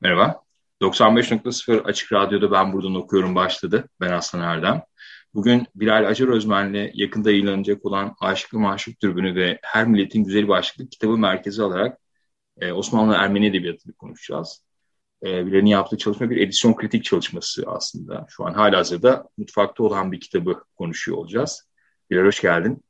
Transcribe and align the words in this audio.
Merhaba. 0.00 0.42
95.0 0.80 1.82
Açık 1.82 2.12
Radyo'da 2.12 2.50
Ben 2.50 2.72
Buradan 2.72 2.94
Okuyorum 2.94 3.34
başladı. 3.34 3.88
Ben 4.00 4.12
Aslan 4.12 4.40
Erdem. 4.40 4.82
Bugün 5.34 5.66
Bilal 5.74 6.08
Acar 6.08 6.28
Özmen'le 6.28 6.90
yakında 6.94 7.30
yayınlanacak 7.30 7.86
olan 7.86 8.14
Aşıklı 8.20 8.58
Maşuk 8.58 9.00
Türbünü 9.00 9.34
ve 9.34 9.58
Her 9.62 9.86
Milletin 9.86 10.24
Güzeli 10.24 10.48
başlıklı 10.48 10.88
kitabı 10.88 11.18
merkezi 11.18 11.62
alarak 11.62 11.98
e, 12.60 12.72
Osmanlı 12.72 13.14
Ermeni 13.14 13.46
Edebiyatı'nı 13.46 13.92
konuşacağız. 13.92 14.64
E, 15.22 15.46
Bilal'in 15.46 15.66
yaptığı 15.66 15.98
çalışma 15.98 16.30
bir 16.30 16.36
edisyon 16.36 16.74
kritik 16.74 17.04
çalışması 17.04 17.64
aslında. 17.66 18.26
Şu 18.28 18.46
an 18.46 18.54
hala 18.54 18.78
hazırda 18.78 19.28
mutfakta 19.38 19.82
olan 19.82 20.12
bir 20.12 20.20
kitabı 20.20 20.64
konuşuyor 20.76 21.18
olacağız. 21.18 21.68
Bilal 22.10 22.24
hoş 22.24 22.40
geldin. 22.40 22.84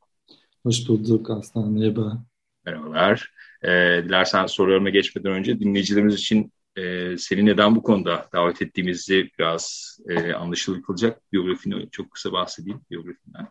Hoş 0.63 0.89
bulduk 0.89 1.31
Aslan, 1.31 1.73
merhaba. 1.73 2.25
Merhabalar. 2.67 3.33
E, 3.63 3.69
dilersen 4.05 4.47
sorularıma 4.47 4.91
geçmeden 4.91 5.33
önce 5.33 5.61
dinleyicilerimiz 5.61 6.15
için 6.15 6.53
e, 6.79 7.17
seni 7.19 7.47
neden 7.47 7.77
bu 7.77 7.83
konuda 7.83 8.29
davet 8.33 8.63
ettiğimizi 8.63 9.31
biraz 9.39 9.97
e, 10.09 10.33
anlaşılır 10.33 10.83
kılacak 10.83 11.33
biyografini 11.33 11.91
çok 11.91 12.11
kısa 12.11 12.33
bahsedeyim 12.33 12.81
biyografinden. 12.91 13.49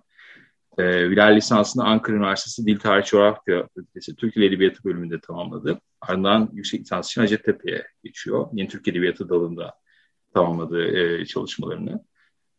E, 0.79 1.09
Bilal 1.09 1.35
lisansını 1.35 1.85
Ankara 1.85 2.15
Üniversitesi 2.15 2.67
Dil 2.67 2.79
Tarih 2.79 3.05
Coğrafya 3.05 3.67
Fakültesi 3.75 4.15
Türk 4.15 4.35
Dil 4.35 4.41
Edebiyatı 4.41 4.83
bölümünde 4.83 5.19
tamamladı. 5.19 5.81
Ardından 6.01 6.49
yüksek 6.53 6.81
lisans 6.81 7.09
için 7.09 7.21
Hacettepe'ye 7.21 7.87
geçiyor. 8.03 8.47
Yeni 8.53 8.67
Türk 8.67 8.87
Edebiyatı 8.87 9.29
dalında 9.29 9.73
tamamladı 10.33 10.97
e, 10.97 11.25
çalışmalarını. 11.25 12.03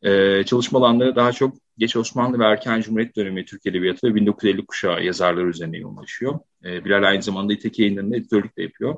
E, 0.03 0.45
çalışma 0.45 0.79
alanları 0.79 1.17
daha 1.17 1.33
çok 1.33 1.57
Geç 1.79 1.97
Osmanlı 1.97 2.39
ve 2.39 2.45
Erken 2.45 2.81
Cumhuriyet 2.81 3.17
dönemi 3.17 3.45
Türk 3.45 3.67
Edebiyatı 3.67 4.07
ve 4.07 4.15
1950 4.15 4.67
kuşağı 4.67 5.05
yazarları 5.05 5.49
üzerine 5.49 5.79
yoğunlaşıyor. 5.79 6.39
E, 6.65 6.85
Bilal 6.85 7.03
aynı 7.03 7.23
zamanda 7.23 7.53
İteki 7.53 7.83
yayınlarında 7.83 8.17
editörlük 8.17 8.57
de 8.57 8.63
yapıyor. 8.63 8.97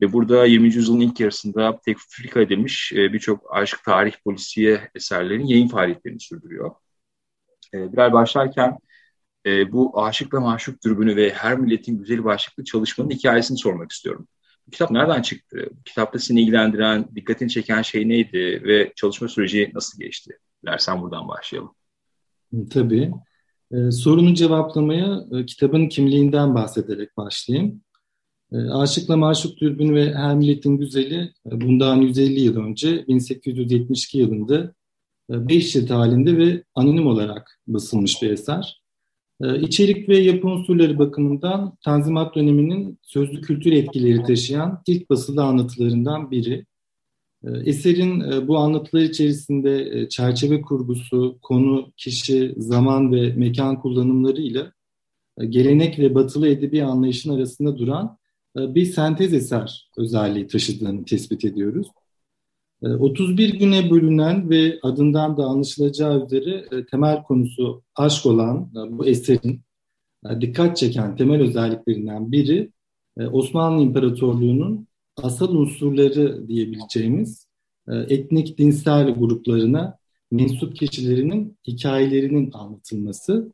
Ve 0.00 0.12
burada 0.12 0.46
20. 0.46 0.74
yüzyılın 0.74 1.00
ilk 1.00 1.20
yarısında 1.20 1.80
tekfrika 1.84 2.40
edilmiş 2.40 2.92
e, 2.92 3.12
birçok 3.12 3.56
aşk, 3.56 3.84
tarih, 3.84 4.12
polisiye 4.24 4.90
eserlerin 4.94 5.46
yayın 5.46 5.68
faaliyetlerini 5.68 6.20
sürdürüyor. 6.20 6.70
E, 7.74 7.92
Bilal 7.92 8.12
başlarken 8.12 8.78
e, 9.46 9.72
bu 9.72 10.02
aşıkla 10.04 10.40
maşuk 10.40 10.84
dürbünü 10.84 11.16
ve 11.16 11.30
her 11.30 11.58
milletin 11.58 11.98
güzeli 11.98 12.24
başlıklı 12.24 12.64
çalışmanın 12.64 13.10
hikayesini 13.10 13.58
sormak 13.58 13.92
istiyorum. 13.92 14.28
Bu 14.66 14.70
kitap 14.70 14.90
nereden 14.90 15.22
çıktı? 15.22 15.68
Bu 15.70 15.82
kitapta 15.82 16.18
seni 16.18 16.42
ilgilendiren, 16.42 17.08
dikkatini 17.14 17.50
çeken 17.50 17.82
şey 17.82 18.08
neydi 18.08 18.62
ve 18.64 18.92
çalışma 18.96 19.28
süreci 19.28 19.70
nasıl 19.74 19.98
geçti? 19.98 20.38
Dilersen 20.62 21.02
buradan 21.02 21.28
başlayalım. 21.28 21.74
Tabii. 22.70 23.10
Ee, 23.72 23.90
sorunu 23.90 24.34
cevaplamaya 24.34 25.20
e, 25.32 25.46
kitabın 25.46 25.88
kimliğinden 25.88 26.54
bahsederek 26.54 27.16
başlayayım. 27.16 27.82
E, 28.52 28.56
Aşıkla 28.56 29.16
Maşuk 29.16 29.60
Dürbün 29.60 29.94
ve 29.94 30.14
Her 30.14 30.34
Milletin 30.36 30.78
Güzeli 30.78 31.32
e, 31.52 31.60
bundan 31.60 31.96
150 31.96 32.40
yıl 32.40 32.56
önce 32.56 33.06
1872 33.08 34.18
yılında 34.18 34.74
e, 35.30 35.48
beş 35.48 35.72
cilt 35.72 35.90
halinde 35.90 36.38
ve 36.38 36.64
anonim 36.74 37.06
olarak 37.06 37.60
basılmış 37.66 38.22
bir 38.22 38.30
eser. 38.30 38.82
İçerik 39.60 40.08
ve 40.08 40.18
yapı 40.18 40.48
unsurları 40.48 40.98
bakımından 40.98 41.76
Tanzimat 41.84 42.34
döneminin 42.34 42.98
sözlü 43.02 43.40
kültür 43.40 43.72
etkileri 43.72 44.22
taşıyan 44.22 44.82
ilk 44.86 45.10
basılı 45.10 45.42
anlatılarından 45.42 46.30
biri. 46.30 46.66
Eserin 47.44 48.48
bu 48.48 48.58
anlatılar 48.58 49.02
içerisinde 49.02 50.06
çerçeve 50.08 50.60
kurgusu, 50.60 51.38
konu, 51.42 51.92
kişi, 51.96 52.54
zaman 52.56 53.12
ve 53.12 53.32
mekan 53.32 53.80
kullanımlarıyla 53.80 54.72
gelenek 55.48 55.98
ve 55.98 56.14
batılı 56.14 56.48
edebi 56.48 56.84
anlayışın 56.84 57.36
arasında 57.36 57.78
duran 57.78 58.06
e, 58.06 58.25
bir 58.56 58.84
sentez 58.84 59.34
eser 59.34 59.90
özelliği 59.96 60.46
taşıdığını 60.46 61.04
tespit 61.04 61.44
ediyoruz. 61.44 61.86
31 62.82 63.54
e, 63.54 63.56
güne 63.56 63.90
bölünen 63.90 64.50
ve 64.50 64.78
adından 64.82 65.36
da 65.36 65.44
anlaşılacağı 65.44 66.24
üzere 66.26 66.64
e, 66.72 66.86
temel 66.86 67.22
konusu 67.22 67.82
aşk 67.96 68.26
olan 68.26 68.70
bu 68.90 69.06
eserin 69.06 69.60
dikkat 70.40 70.76
çeken 70.76 71.16
temel 71.16 71.40
özelliklerinden 71.40 72.32
biri 72.32 72.70
Osmanlı 73.32 73.82
İmparatorluğu'nun 73.82 74.86
asal 75.16 75.54
unsurları 75.54 76.48
diyebileceğimiz 76.48 77.46
etnik 77.88 78.58
dinsel 78.58 79.14
gruplarına 79.14 79.98
mensup 80.30 80.76
kişilerinin 80.76 81.58
hikayelerinin 81.66 82.50
anlatılması. 82.52 83.52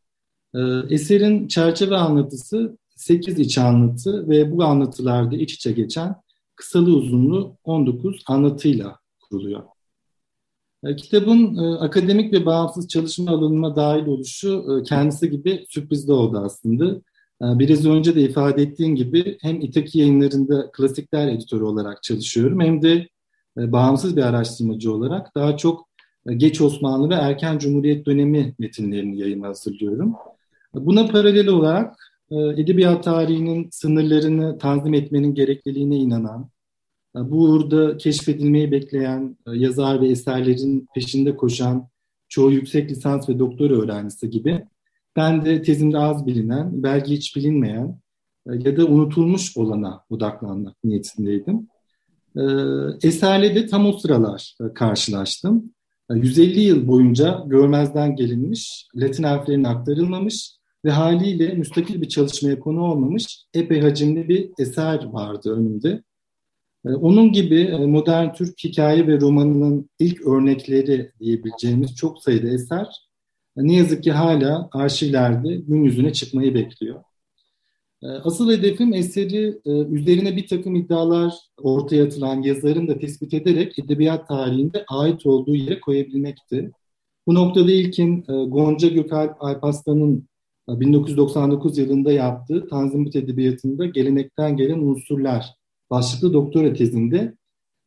Eserin 0.90 1.48
çerçeve 1.48 1.96
anlatısı 1.96 2.78
8 3.02 3.38
iç 3.38 3.58
anlatı 3.58 4.28
ve 4.28 4.52
bu 4.52 4.64
anlatılarda 4.64 5.36
iç 5.36 5.54
içe 5.54 5.72
geçen 5.72 6.14
kısalı 6.56 6.94
uzunlu 6.94 7.56
19 7.64 8.22
anlatıyla 8.26 8.98
kuruluyor. 9.20 9.62
E, 10.84 10.96
kitabın 10.96 11.56
e, 11.56 11.78
akademik 11.78 12.32
ve 12.32 12.46
bağımsız 12.46 12.88
çalışma 12.88 13.30
alanıma 13.30 13.76
dahil 13.76 14.06
oluşu 14.06 14.64
e, 14.68 14.82
kendisi 14.82 15.30
gibi 15.30 15.66
sürprizde 15.68 16.12
oldu 16.12 16.42
aslında. 16.44 17.00
Biraz 17.40 17.86
önce 17.86 18.14
de 18.14 18.20
ifade 18.20 18.62
ettiğim 18.62 18.96
gibi 18.96 19.38
hem 19.40 19.60
İtaki 19.60 19.98
yayınlarında 19.98 20.70
klasikler 20.72 21.28
editörü 21.28 21.64
olarak 21.64 22.02
çalışıyorum 22.02 22.60
hem 22.60 22.82
de 22.82 23.08
bağımsız 23.56 24.16
bir 24.16 24.22
araştırmacı 24.22 24.92
olarak 24.92 25.34
daha 25.34 25.56
çok 25.56 25.88
geç 26.36 26.60
Osmanlı 26.60 27.10
ve 27.10 27.14
erken 27.14 27.58
Cumhuriyet 27.58 28.06
dönemi 28.06 28.54
metinlerini 28.58 29.20
yayına 29.20 29.48
hazırlıyorum. 29.48 30.14
Buna 30.74 31.06
paralel 31.06 31.48
olarak 31.48 32.11
edebiyat 32.32 33.04
tarihinin 33.04 33.68
sınırlarını 33.70 34.58
tanzim 34.58 34.94
etmenin 34.94 35.34
gerekliliğine 35.34 35.96
inanan, 35.96 36.50
e, 37.16 37.30
bu 37.30 37.42
uğurda 37.42 37.96
keşfedilmeyi 37.96 38.72
bekleyen 38.72 39.36
e, 39.46 39.50
yazar 39.56 40.00
ve 40.00 40.08
eserlerin 40.08 40.88
peşinde 40.94 41.36
koşan 41.36 41.88
çoğu 42.28 42.52
yüksek 42.52 42.90
lisans 42.90 43.28
ve 43.28 43.38
doktor 43.38 43.70
öğrencisi 43.70 44.30
gibi 44.30 44.64
ben 45.16 45.44
de 45.44 45.62
tezimde 45.62 45.98
az 45.98 46.26
bilinen, 46.26 46.82
belki 46.82 47.12
hiç 47.12 47.36
bilinmeyen 47.36 47.98
ya 48.46 48.76
da 48.76 48.86
unutulmuş 48.86 49.56
olana 49.56 50.04
odaklanmak 50.10 50.84
niyetindeydim. 50.84 51.68
Eserle 53.02 53.54
de 53.54 53.66
tam 53.66 53.86
o 53.86 53.92
sıralar 53.92 54.54
karşılaştım. 54.74 55.72
150 56.10 56.60
yıl 56.60 56.86
boyunca 56.88 57.44
görmezden 57.46 58.16
gelinmiş, 58.16 58.88
Latin 58.96 59.22
harflerinin 59.22 59.64
aktarılmamış 59.64 60.56
ve 60.84 60.90
haliyle 60.90 61.54
müstakil 61.54 62.02
bir 62.02 62.08
çalışmaya 62.08 62.60
konu 62.60 62.84
olmamış 62.84 63.44
epey 63.54 63.80
hacimli 63.80 64.28
bir 64.28 64.50
eser 64.58 65.04
vardı 65.04 65.52
önümde. 65.52 66.02
Ee, 66.86 66.88
onun 66.88 67.32
gibi 67.32 67.60
e, 67.60 67.86
modern 67.86 68.32
Türk 68.32 68.64
hikaye 68.64 69.06
ve 69.06 69.20
romanının 69.20 69.90
ilk 69.98 70.26
örnekleri 70.26 71.12
diyebileceğimiz 71.20 71.96
çok 71.96 72.22
sayıda 72.22 72.48
eser 72.48 72.86
e, 73.56 73.66
ne 73.66 73.76
yazık 73.76 74.02
ki 74.04 74.12
hala 74.12 74.68
arşivlerde 74.72 75.56
gün 75.56 75.84
yüzüne 75.84 76.12
çıkmayı 76.12 76.54
bekliyor. 76.54 77.02
Ee, 78.02 78.06
asıl 78.06 78.50
hedefim 78.52 78.94
eseri 78.94 79.60
e, 79.64 79.70
üzerine 79.70 80.36
bir 80.36 80.46
takım 80.46 80.76
iddialar 80.76 81.34
ortaya 81.56 82.04
atılan 82.04 82.42
yazarın 82.42 82.88
da 82.88 82.98
tespit 82.98 83.34
ederek 83.34 83.78
edebiyat 83.78 84.28
tarihinde 84.28 84.84
ait 84.88 85.26
olduğu 85.26 85.54
yere 85.54 85.80
koyabilmekti. 85.80 86.70
Bu 87.26 87.34
noktada 87.34 87.72
ilkin 87.72 88.22
Gonca 88.48 88.88
Gökalp 88.88 89.42
Alparslan'ın 89.42 90.28
1999 90.68 91.78
yılında 91.78 92.12
yaptığı 92.12 92.68
Tanzimat 92.68 93.16
Edebiyatı'nda 93.16 93.86
gelenekten 93.86 94.56
gelen 94.56 94.78
unsurlar 94.78 95.54
başlıklı 95.90 96.32
doktora 96.32 96.72
tezinde 96.72 97.34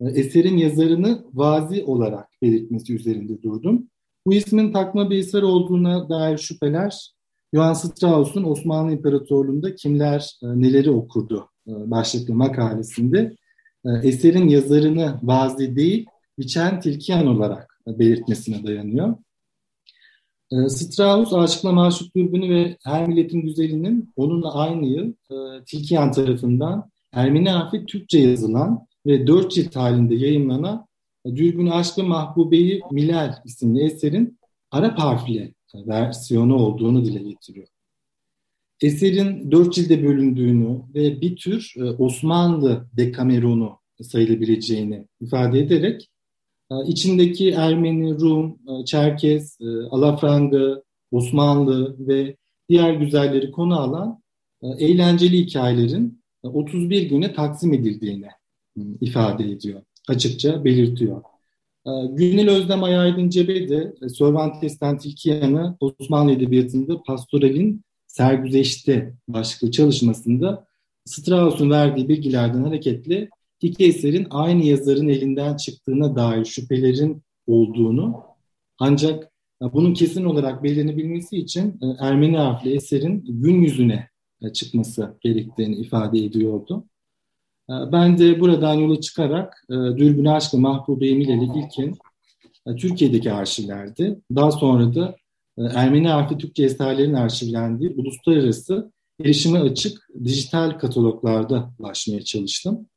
e, 0.02 0.06
eserin 0.06 0.58
yazarını 0.58 1.26
vazi 1.34 1.84
olarak 1.84 2.28
belirtmesi 2.42 2.96
üzerinde 2.96 3.42
durdum. 3.42 3.88
Bu 4.28 4.34
ismin 4.34 4.72
takma 4.72 5.10
bir 5.10 5.18
eser 5.18 5.42
olduğuna 5.42 6.10
dair 6.10 6.38
şüpheler 6.38 7.12
Johann 7.54 7.74
Strauss'un 7.74 8.44
Osmanlı 8.44 8.92
İmparatorluğu'nda 8.92 9.76
kimler 9.76 10.38
e, 10.44 10.48
neleri 10.48 10.92
okurdu 10.92 11.50
e, 11.68 11.72
başlıklı 11.92 12.34
makalesinde 12.34 13.36
eserin 14.04 14.48
yazarını 14.48 15.20
vazi 15.24 15.76
değil 15.76 16.06
biçen 16.40 16.80
tilkiyan 16.80 17.28
olarak 17.28 17.80
belirtmesine 17.88 18.64
dayanıyor. 18.64 19.16
E, 20.52 20.70
Strauss, 20.70 21.34
Aşıkla 21.34 21.72
Maşuk 21.72 22.16
Dürbünü 22.16 22.56
ve 22.56 22.78
Her 22.84 23.08
Milletin 23.08 23.42
Güzeli'nin 23.42 24.14
onunla 24.16 24.54
aynı 24.54 24.86
yıl 24.86 25.14
e, 25.32 25.64
Tilkiyan 25.66 26.12
tarafından 26.12 26.92
Ermeni 27.12 27.50
harfi 27.50 27.86
Türkçe 27.86 28.20
yazılan 28.20 28.88
ve 29.06 29.28
dört 29.28 29.52
cilt 29.52 29.76
halinde 29.76 30.16
yayınlanan 30.16 30.88
Dürbün 31.26 31.68
Aşkı 31.68 32.04
Mahbube'yi 32.04 32.82
Milal 32.92 33.34
isimli 33.46 33.84
eserin 33.84 34.40
Arap 34.72 35.00
harfli 35.00 35.54
versiyonu 35.76 36.56
olduğunu 36.56 37.06
dile 37.06 37.30
getiriyor. 37.30 37.68
Eserin 38.82 39.52
dört 39.52 39.74
cilde 39.74 40.04
bölündüğünü 40.04 40.82
ve 40.96 41.22
bir 41.22 41.36
tür 41.36 41.74
e, 41.78 41.84
Osmanlı 41.84 42.88
dekameronu 42.98 43.80
sayılabileceğini 44.02 45.08
ifade 45.22 45.60
ederek 45.60 46.10
içindeki 46.86 47.50
Ermeni, 47.52 48.20
Rum, 48.20 48.60
e, 48.68 48.86
Çerkez, 48.86 49.58
Alafranga, 49.92 50.84
Osmanlı 51.12 51.96
ve 52.00 52.36
diğer 52.70 52.94
güzelleri 52.94 53.52
konu 53.52 53.80
alan 53.80 54.22
eğlenceli 54.80 55.38
hikayelerin 55.38 56.22
31 56.44 57.10
güne 57.10 57.34
taksim 57.34 57.74
edildiğini 57.74 58.28
ifade 59.02 59.44
ediyor. 59.44 59.82
Açıkça 60.08 60.66
belirtiyor. 60.66 61.22
Günel 62.10 62.50
Özlem 62.50 62.84
Ayaydın 62.84 63.30
Cebe 63.30 63.70
de 63.70 63.94
Cervantes'ten 64.18 64.98
Tilkiyan'ı 64.98 65.78
Osmanlı 65.80 66.32
Edebiyatı'nda 66.32 67.04
pastoralin 67.04 67.82
sergüzeşti 68.08 69.14
başlıklı 69.28 69.72
çalışmasında 69.72 70.68
Strauss'un 71.06 71.70
verdiği 71.70 72.10
bilgilerden 72.10 72.64
hareketle 72.64 73.30
iki 73.62 73.86
eserin 73.86 74.28
aynı 74.30 74.66
yazarın 74.66 75.08
elinden 75.08 75.58
çıktığına 75.58 76.16
dair 76.16 76.46
şüphelerin 76.46 77.24
olduğunu 77.48 78.24
ancak 78.80 79.32
bunun 79.62 79.94
kesin 79.94 80.26
olarak 80.26 80.64
belirlenebilmesi 80.64 81.38
için 81.38 81.80
e, 81.82 81.86
Ermeni 82.00 82.38
harfli 82.38 82.76
eserin 82.76 83.26
gün 83.28 83.62
yüzüne 83.62 84.10
e, 84.42 84.54
çıkması 84.54 85.18
gerektiğini 85.22 85.76
ifade 85.76 86.20
ediyordu. 86.20 86.86
E, 87.70 87.74
ben 87.92 88.18
de 88.18 88.40
buradan 88.40 88.74
yola 88.74 89.02
çıkarak 89.02 89.66
Dürbün 89.70 90.26
Aşkı 90.26 90.58
Mahbube 90.58 91.08
Emil 91.08 91.28
ile 91.28 91.60
ilkin 91.60 91.98
Türkiye'deki 92.78 93.32
arşivlerdi. 93.32 94.20
Daha 94.36 94.52
sonra 94.52 94.96
da 94.96 95.16
e, 95.58 95.64
Ermeni 95.64 96.08
harfi 96.08 96.38
Türkçe 96.38 96.64
eserlerin 96.64 97.14
arşivlendiği 97.14 97.90
uluslararası 97.90 98.92
erişime 99.22 99.60
açık 99.60 100.08
dijital 100.24 100.72
kataloglarda 100.72 101.74
ulaşmaya 101.80 102.22
çalıştım. 102.22 102.88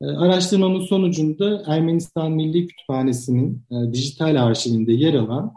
E, 0.00 0.06
araştırmamın 0.06 0.80
sonucunda 0.80 1.62
Ermenistan 1.66 2.32
Milli 2.32 2.66
Kütüphanesi'nin 2.66 3.62
e, 3.70 3.92
dijital 3.92 4.46
arşivinde 4.46 4.92
yer 4.92 5.14
alan 5.14 5.52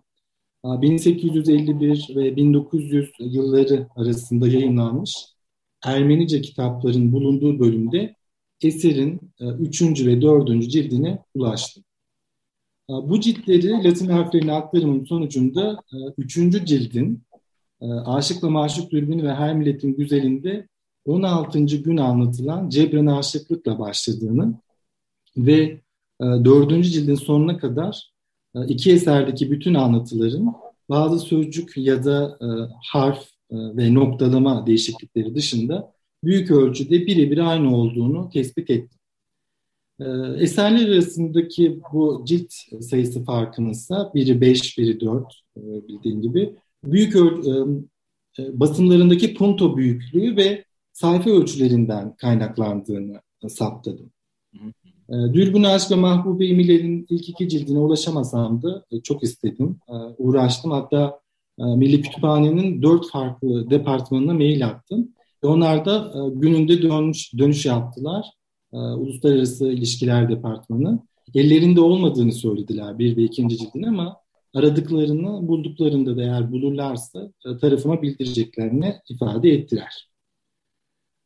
1851 0.64 2.16
ve 2.16 2.36
1900 2.36 3.12
yılları 3.20 3.88
arasında 3.96 4.48
yayınlanmış 4.48 5.26
Ermenice 5.86 6.42
kitapların 6.42 7.12
bulunduğu 7.12 7.60
bölümde 7.60 8.16
eserin 8.62 9.22
3. 9.40 10.06
ve 10.06 10.22
4. 10.22 10.70
cildine 10.70 11.24
ulaştım. 11.36 11.84
Bu 12.90 13.20
ciltleri 13.20 13.84
Latin 13.84 14.08
harflerine 14.08 14.52
aktarımın 14.52 15.06
sonucunda 15.06 15.84
e, 15.94 15.98
üçüncü 16.18 16.66
cildin 16.66 17.24
e, 17.82 17.86
Aşıkla 17.86 18.50
Maşuk 18.50 18.92
Dürbünü 18.92 19.24
ve 19.24 19.34
Her 19.34 19.56
Milletin 19.56 19.96
Güzelinde 19.96 20.68
16. 21.06 21.66
gün 21.66 21.98
anlatılan 21.98 22.69
Cebren 22.69 23.06
Aşıklıkla 23.06 23.80
başladığını 23.80 24.54
ve 25.38 25.62
e, 26.22 26.25
dördüncü 26.25 26.90
cildin 26.90 27.16
sonuna 27.16 27.57
kadar 27.57 28.12
iki 28.68 28.92
eserdeki 28.92 29.51
bütün 29.51 29.74
anlatıların 29.74 30.54
bazı 30.90 31.19
sözcük 31.19 31.78
ya 31.78 32.06
da 32.06 32.38
harf 32.84 33.28
ve 33.51 33.94
noktalama 33.94 34.68
değişiklikleri 34.68 35.36
dışında 35.36 35.94
büyük 36.24 36.51
ölçüde 36.51 37.07
birebir 37.07 37.38
aynı 37.38 37.75
olduğunu 37.78 38.30
tespit 38.30 38.69
ettim. 38.69 39.00
Eserler 40.38 40.90
arasındaki 40.90 41.80
bu 41.94 42.24
cilt 42.28 42.54
sayısı 42.81 43.24
farkınızsa 43.24 44.12
biri 44.16 44.42
5, 44.42 44.78
biri 44.78 45.00
4 45.00 45.42
e, 45.57 45.62
bildiğin 45.88 46.22
gibi. 46.22 46.56
Büyük 46.84 47.16
e, 47.16 47.19
e, 48.40 48.60
basımlarındaki 48.60 49.34
punto 49.34 49.78
büyüklüğü 49.78 50.38
ve 50.38 50.66
sayfa 51.01 51.30
ölçülerinden 51.30 52.16
kaynaklandığını 52.16 53.22
saptadım. 53.48 54.12
Dürbün 55.10 55.63
Aşk 55.63 55.92
ve 55.92 55.96
Mahbube 55.96 56.46
İmiler'in 56.46 57.06
ilk 57.10 57.30
iki 57.30 57.50
cildine 57.50 57.80
ulaşamasam 57.80 58.62
da 58.62 58.86
çok 59.04 59.24
istedim. 59.24 59.80
Uğraştım. 60.18 60.72
Hatta 60.72 61.19
Milli 61.57 62.01
Kütüphane'nin 62.01 62.81
dört 62.81 63.10
farklı 63.10 63.69
departmanına 63.69 64.34
mail 64.34 64.68
attım. 64.68 65.10
Onlar 65.44 65.86
da 65.86 66.13
gününde 66.34 66.81
dönüş, 66.81 67.34
dönüş 67.38 67.66
yaptılar 67.66 68.25
e, 68.74 68.78
Uluslararası 68.78 69.72
İlişkiler 69.72 70.30
Departmanı. 70.30 71.00
Ellerinde 71.36 71.81
olmadığını 71.81 72.31
söylediler 72.31 73.00
bir 73.00 73.18
ve 73.18 73.24
ikinci 73.24 73.57
cildin 73.57 73.84
ama 73.84 74.18
aradıklarını 74.54 75.48
bulduklarında 75.48 76.18
da 76.18 76.24
eğer 76.24 76.52
bulurlarsa 76.52 77.31
e, 77.45 77.57
tarafıma 77.57 78.02
bildireceklerini 78.02 78.95
ifade 79.10 79.50
ettiler. 79.50 80.09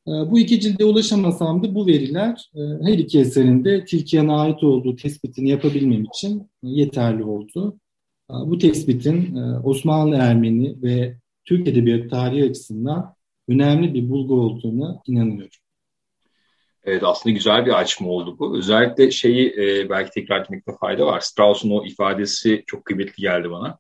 E, 0.08 0.12
bu 0.12 0.40
iki 0.40 0.60
cilde 0.60 0.86
ulaşamasam 0.86 1.64
da 1.64 1.76
bu 1.76 1.88
veriler 1.88 2.52
e, 2.56 2.60
her 2.84 2.98
iki 2.98 3.20
eserin 3.20 3.66
de 3.66 3.86
Tilkiyan'a 3.86 4.42
ait 4.42 4.64
olduğu 4.64 4.96
tespitini 4.96 5.50
yapabilmem 5.50 6.04
için 6.04 6.50
yeterli 6.64 7.24
oldu. 7.24 7.80
Bu 8.30 8.58
tespitin 8.58 9.36
Osmanlı 9.64 10.16
Ermeni 10.16 10.82
ve 10.84 11.18
Türk 11.46 11.68
Edebiyatı 11.68 12.10
tarihi 12.10 12.50
açısından 12.50 13.16
önemli 13.48 13.94
bir 13.94 14.10
bulgu 14.10 14.42
olduğunu 14.42 15.02
inanıyorum. 15.08 15.58
Evet 16.84 17.04
aslında 17.04 17.34
güzel 17.34 17.66
bir 17.66 17.80
açma 17.80 18.10
oldu 18.10 18.36
bu. 18.40 18.58
Özellikle 18.58 19.12
şeyi 19.12 19.56
e, 19.58 19.90
belki 19.90 20.12
tekrar 20.12 20.42
etmekte 20.42 20.72
fayda 20.80 21.06
var. 21.06 21.20
Strauss'un 21.20 21.70
o 21.70 21.86
ifadesi 21.86 22.64
çok 22.68 22.86
kıymetli 22.86 23.22
geldi 23.22 23.52
bana. 23.52 23.78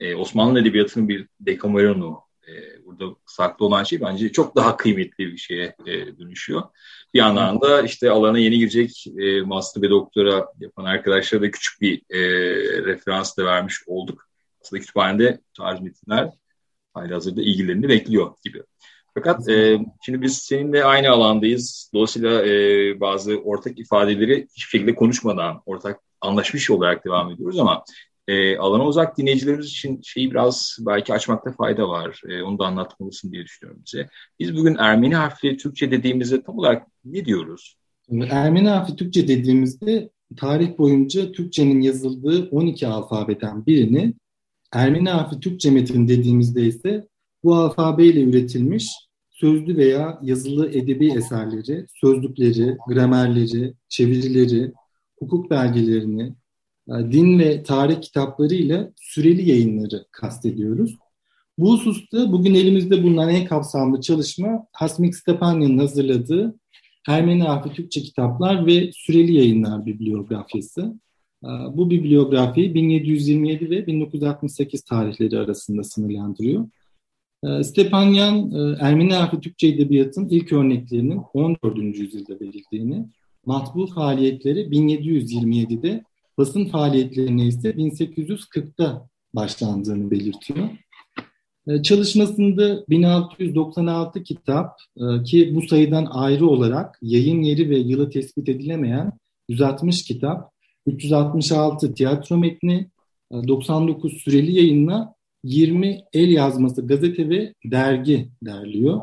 E, 0.00 0.14
Osmanlı 0.14 0.60
Edebiyatı'nın 0.60 1.08
bir 1.08 1.28
dekameronu. 1.40 2.20
E, 2.42 2.52
burada 2.90 3.16
saklı 3.26 3.66
olan 3.66 3.84
şey 3.84 4.00
bence 4.00 4.32
çok 4.32 4.56
daha 4.56 4.76
kıymetli 4.76 5.32
bir 5.32 5.36
şeye 5.36 5.76
e, 5.86 6.18
dönüşüyor. 6.18 6.62
Bir 7.14 7.18
yandan 7.18 7.60
da 7.60 7.82
işte 7.82 8.10
alana 8.10 8.38
yeni 8.38 8.58
girecek 8.58 9.04
e, 9.18 9.40
master 9.40 9.82
ve 9.82 9.90
doktora 9.90 10.46
yapan 10.60 10.84
arkadaşlara 10.84 11.42
da 11.42 11.50
küçük 11.50 11.80
bir 11.80 12.02
e, 12.10 12.20
referans 12.84 13.36
da 13.36 13.44
vermiş 13.44 13.76
olduk. 13.86 14.28
Aslında 14.62 14.80
kütüphanede 14.80 15.40
tarih 15.56 15.80
metinler 15.80 16.30
hali 16.94 17.14
hazırda 17.14 17.42
ilgilerini 17.42 17.88
bekliyor 17.88 18.34
gibi. 18.44 18.62
Fakat 19.14 19.48
e, 19.48 19.78
şimdi 20.04 20.22
biz 20.22 20.38
seninle 20.38 20.84
aynı 20.84 21.10
alandayız. 21.10 21.90
Dolayısıyla 21.94 22.46
e, 22.46 23.00
bazı 23.00 23.36
ortak 23.36 23.78
ifadeleri 23.78 24.48
hiçbir 24.56 24.70
şekilde 24.70 24.94
konuşmadan 24.94 25.62
ortak 25.66 26.00
anlaşmış 26.20 26.70
olarak 26.70 27.04
devam 27.04 27.30
ediyoruz 27.30 27.58
ama 27.58 27.84
e, 28.30 28.58
alana 28.58 28.86
uzak 28.86 29.18
dinleyicilerimiz 29.18 29.66
için 29.66 30.00
şeyi 30.02 30.30
biraz 30.30 30.76
belki 30.80 31.14
açmakta 31.14 31.52
fayda 31.52 31.88
var. 31.88 32.20
E, 32.28 32.42
onu 32.42 32.58
da 32.58 32.66
anlatmalısın 32.66 33.32
diye 33.32 33.44
düşünüyorum 33.44 33.82
bize. 33.86 34.08
Biz 34.40 34.56
bugün 34.56 34.76
Ermeni 34.78 35.14
harfli 35.14 35.56
Türkçe 35.56 35.90
dediğimizde 35.90 36.42
tam 36.42 36.58
olarak 36.58 36.86
ne 37.04 37.24
diyoruz? 37.24 37.76
Ermeni 38.30 38.68
harfi 38.68 38.96
Türkçe 38.96 39.28
dediğimizde 39.28 40.10
tarih 40.36 40.78
boyunca 40.78 41.32
Türkçenin 41.32 41.80
yazıldığı 41.80 42.48
12 42.50 42.86
alfabeden 42.86 43.66
birini 43.66 44.14
Ermeni 44.72 45.08
harfi 45.08 45.40
Türkçe 45.40 45.70
metin 45.70 46.08
dediğimizde 46.08 46.62
ise 46.62 47.08
bu 47.44 47.54
alfabeyle 47.54 48.22
üretilmiş 48.22 48.90
sözlü 49.30 49.76
veya 49.76 50.18
yazılı 50.22 50.70
edebi 50.70 51.12
eserleri, 51.12 51.86
sözlükleri, 52.00 52.76
gramerleri, 52.88 53.74
çevirileri, 53.88 54.72
hukuk 55.18 55.50
belgelerini, 55.50 56.34
din 56.88 57.38
ve 57.38 57.62
tarih 57.62 58.00
kitapları 58.00 58.54
ile 58.54 58.92
süreli 58.96 59.50
yayınları 59.50 60.06
kastediyoruz. 60.10 60.96
Bu 61.58 61.72
hususta 61.72 62.32
bugün 62.32 62.54
elimizde 62.54 63.02
bulunan 63.02 63.28
en 63.28 63.46
kapsamlı 63.46 64.00
çalışma 64.00 64.66
Hasmik 64.72 65.16
Stepanyan'ın 65.16 65.78
hazırladığı 65.78 66.54
Ermeni 67.08 67.42
harfi 67.42 67.72
Türkçe 67.72 68.02
kitaplar 68.02 68.66
ve 68.66 68.90
süreli 68.92 69.34
yayınlar 69.34 69.86
bibliografyası. 69.86 70.94
E, 71.44 71.48
bu 71.48 71.90
bibliografiyi 71.90 72.74
1727 72.74 73.70
ve 73.70 73.86
1968 73.86 74.82
tarihleri 74.82 75.38
arasında 75.38 75.84
sınırlandırıyor. 75.84 76.66
Ee, 77.44 77.64
Stepanyan, 77.64 78.52
e, 78.52 78.76
Ermeni 78.80 79.14
harfi 79.14 79.40
Türkçe 79.40 79.68
edebiyatın 79.68 80.28
ilk 80.28 80.52
örneklerinin 80.52 81.20
14. 81.34 81.98
yüzyılda 81.98 82.40
verildiğini, 82.40 83.06
matbu 83.46 83.86
faaliyetleri 83.86 84.70
1727'de, 84.70 86.04
basın 86.38 86.64
faaliyetlerine 86.64 87.46
ise 87.46 87.70
1840'da 87.70 89.08
başlandığını 89.34 90.10
belirtiyor. 90.10 90.68
Ee, 91.68 91.82
çalışmasında 91.82 92.84
1696 92.88 94.22
kitap 94.22 94.76
e, 94.96 95.22
ki 95.22 95.54
bu 95.54 95.62
sayıdan 95.62 96.06
ayrı 96.10 96.46
olarak 96.46 96.98
yayın 97.02 97.42
yeri 97.42 97.70
ve 97.70 97.78
yılı 97.78 98.10
tespit 98.10 98.48
edilemeyen 98.48 99.12
160 99.48 100.02
kitap, 100.04 100.52
366 100.86 101.94
tiyatro 101.94 102.36
metni, 102.36 102.90
99 103.32 104.14
e, 104.14 104.18
süreli 104.18 104.56
yayınla 104.56 105.14
20 105.44 106.02
el 106.12 106.30
yazması 106.30 106.86
gazete 106.86 107.28
ve 107.28 107.54
dergi 107.64 108.28
derliyor. 108.42 109.00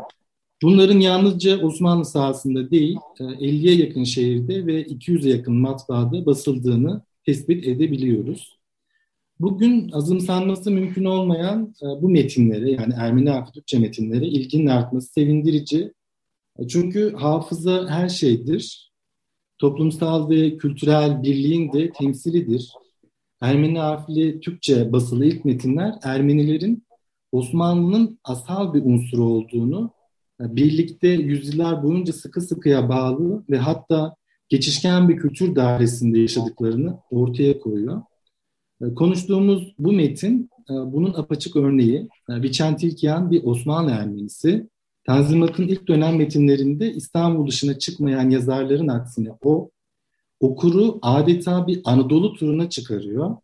Bunların 0.61 0.99
yalnızca 0.99 1.61
Osmanlı 1.61 2.05
sahasında 2.05 2.71
değil, 2.71 2.97
50'ye 3.19 3.73
e, 3.73 3.81
yakın 3.85 4.03
şehirde 4.03 4.65
ve 4.65 4.83
200'e 4.83 5.29
yakın 5.29 5.55
matbaada 5.55 6.25
basıldığını 6.25 7.01
tespit 7.27 7.67
edebiliyoruz. 7.67 8.59
Bugün 9.39 9.91
azımsanması 9.91 10.71
mümkün 10.71 11.05
olmayan 11.05 11.73
e, 11.81 11.85
bu 12.01 12.09
metinlere 12.09 12.71
yani 12.71 12.93
Ermeni 12.97 13.29
harfi 13.29 13.51
Türkçe 13.51 13.79
metinlere 13.79 14.27
ilginin 14.27 14.67
artması 14.67 15.13
sevindirici. 15.13 15.93
E, 16.59 16.67
çünkü 16.67 17.13
hafıza 17.13 17.87
her 17.89 18.09
şeydir. 18.09 18.91
Toplumsal 19.57 20.29
ve 20.29 20.57
kültürel 20.57 21.23
birliğin 21.23 21.73
de 21.73 21.89
temsilidir. 21.89 22.71
Ermeni 23.41 23.79
harfli 23.79 24.39
Türkçe 24.39 24.91
basılı 24.91 25.25
ilk 25.25 25.45
metinler 25.45 25.95
Ermenilerin 26.03 26.85
Osmanlı'nın 27.31 28.19
asal 28.23 28.73
bir 28.73 28.81
unsuru 28.85 29.23
olduğunu, 29.23 29.91
e, 30.41 30.55
birlikte 30.55 31.07
yüzyıllar 31.07 31.83
boyunca 31.83 32.13
sıkı 32.13 32.41
sıkıya 32.41 32.89
bağlı 32.89 33.43
ve 33.49 33.57
hatta 33.57 34.16
geçişken 34.49 35.09
bir 35.09 35.17
kültür 35.17 35.55
dairesinde 35.55 36.19
yaşadıklarını 36.19 36.97
ortaya 37.11 37.59
koyuyor. 37.59 38.01
E, 38.81 38.93
konuştuğumuz 38.93 39.73
bu 39.79 39.91
metin 39.91 40.49
e, 40.69 40.73
bunun 40.73 41.13
apaçık 41.13 41.55
örneği. 41.55 42.07
Vicentilkian 42.29 43.31
bir 43.31 43.43
Osmanlı 43.43 43.91
Ermenisi. 43.91 44.67
Tanzimat'ın 45.03 45.67
ilk 45.67 45.87
dönem 45.87 46.17
metinlerinde 46.17 46.93
İstanbul 46.93 47.47
dışına 47.47 47.79
çıkmayan 47.79 48.29
yazarların 48.29 48.87
aksine 48.87 49.29
o 49.43 49.69
okuru 50.39 50.99
adeta 51.01 51.67
bir 51.67 51.81
Anadolu 51.85 52.33
turuna 52.33 52.69
çıkarıyor. 52.69 53.35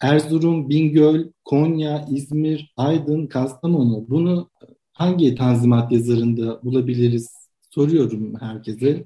Erzurum, 0.00 0.68
Bingöl, 0.68 1.24
Konya, 1.44 2.06
İzmir, 2.10 2.72
Aydın, 2.76 3.26
Kastamonu 3.26 4.04
bunu 4.08 4.50
hangi 4.92 5.34
tanzimat 5.34 5.92
yazarında 5.92 6.62
bulabiliriz 6.62 7.28
soruyorum 7.70 8.34
herkese. 8.40 9.04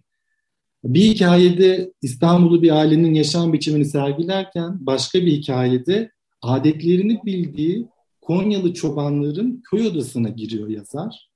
Bir 0.85 1.03
hikayede 1.03 1.93
İstanbul'u 2.03 2.63
bir 2.63 2.71
ailenin 2.71 3.15
yaşam 3.15 3.53
biçimini 3.53 3.85
sergilerken 3.85 4.87
başka 4.87 5.19
bir 5.19 5.33
hikayede 5.33 6.11
adetlerini 6.43 7.21
bildiği 7.25 7.89
Konyalı 8.21 8.75
çobanların 8.75 9.63
köy 9.71 9.87
odasına 9.87 10.29
giriyor 10.29 10.69
yazar. 10.69 11.31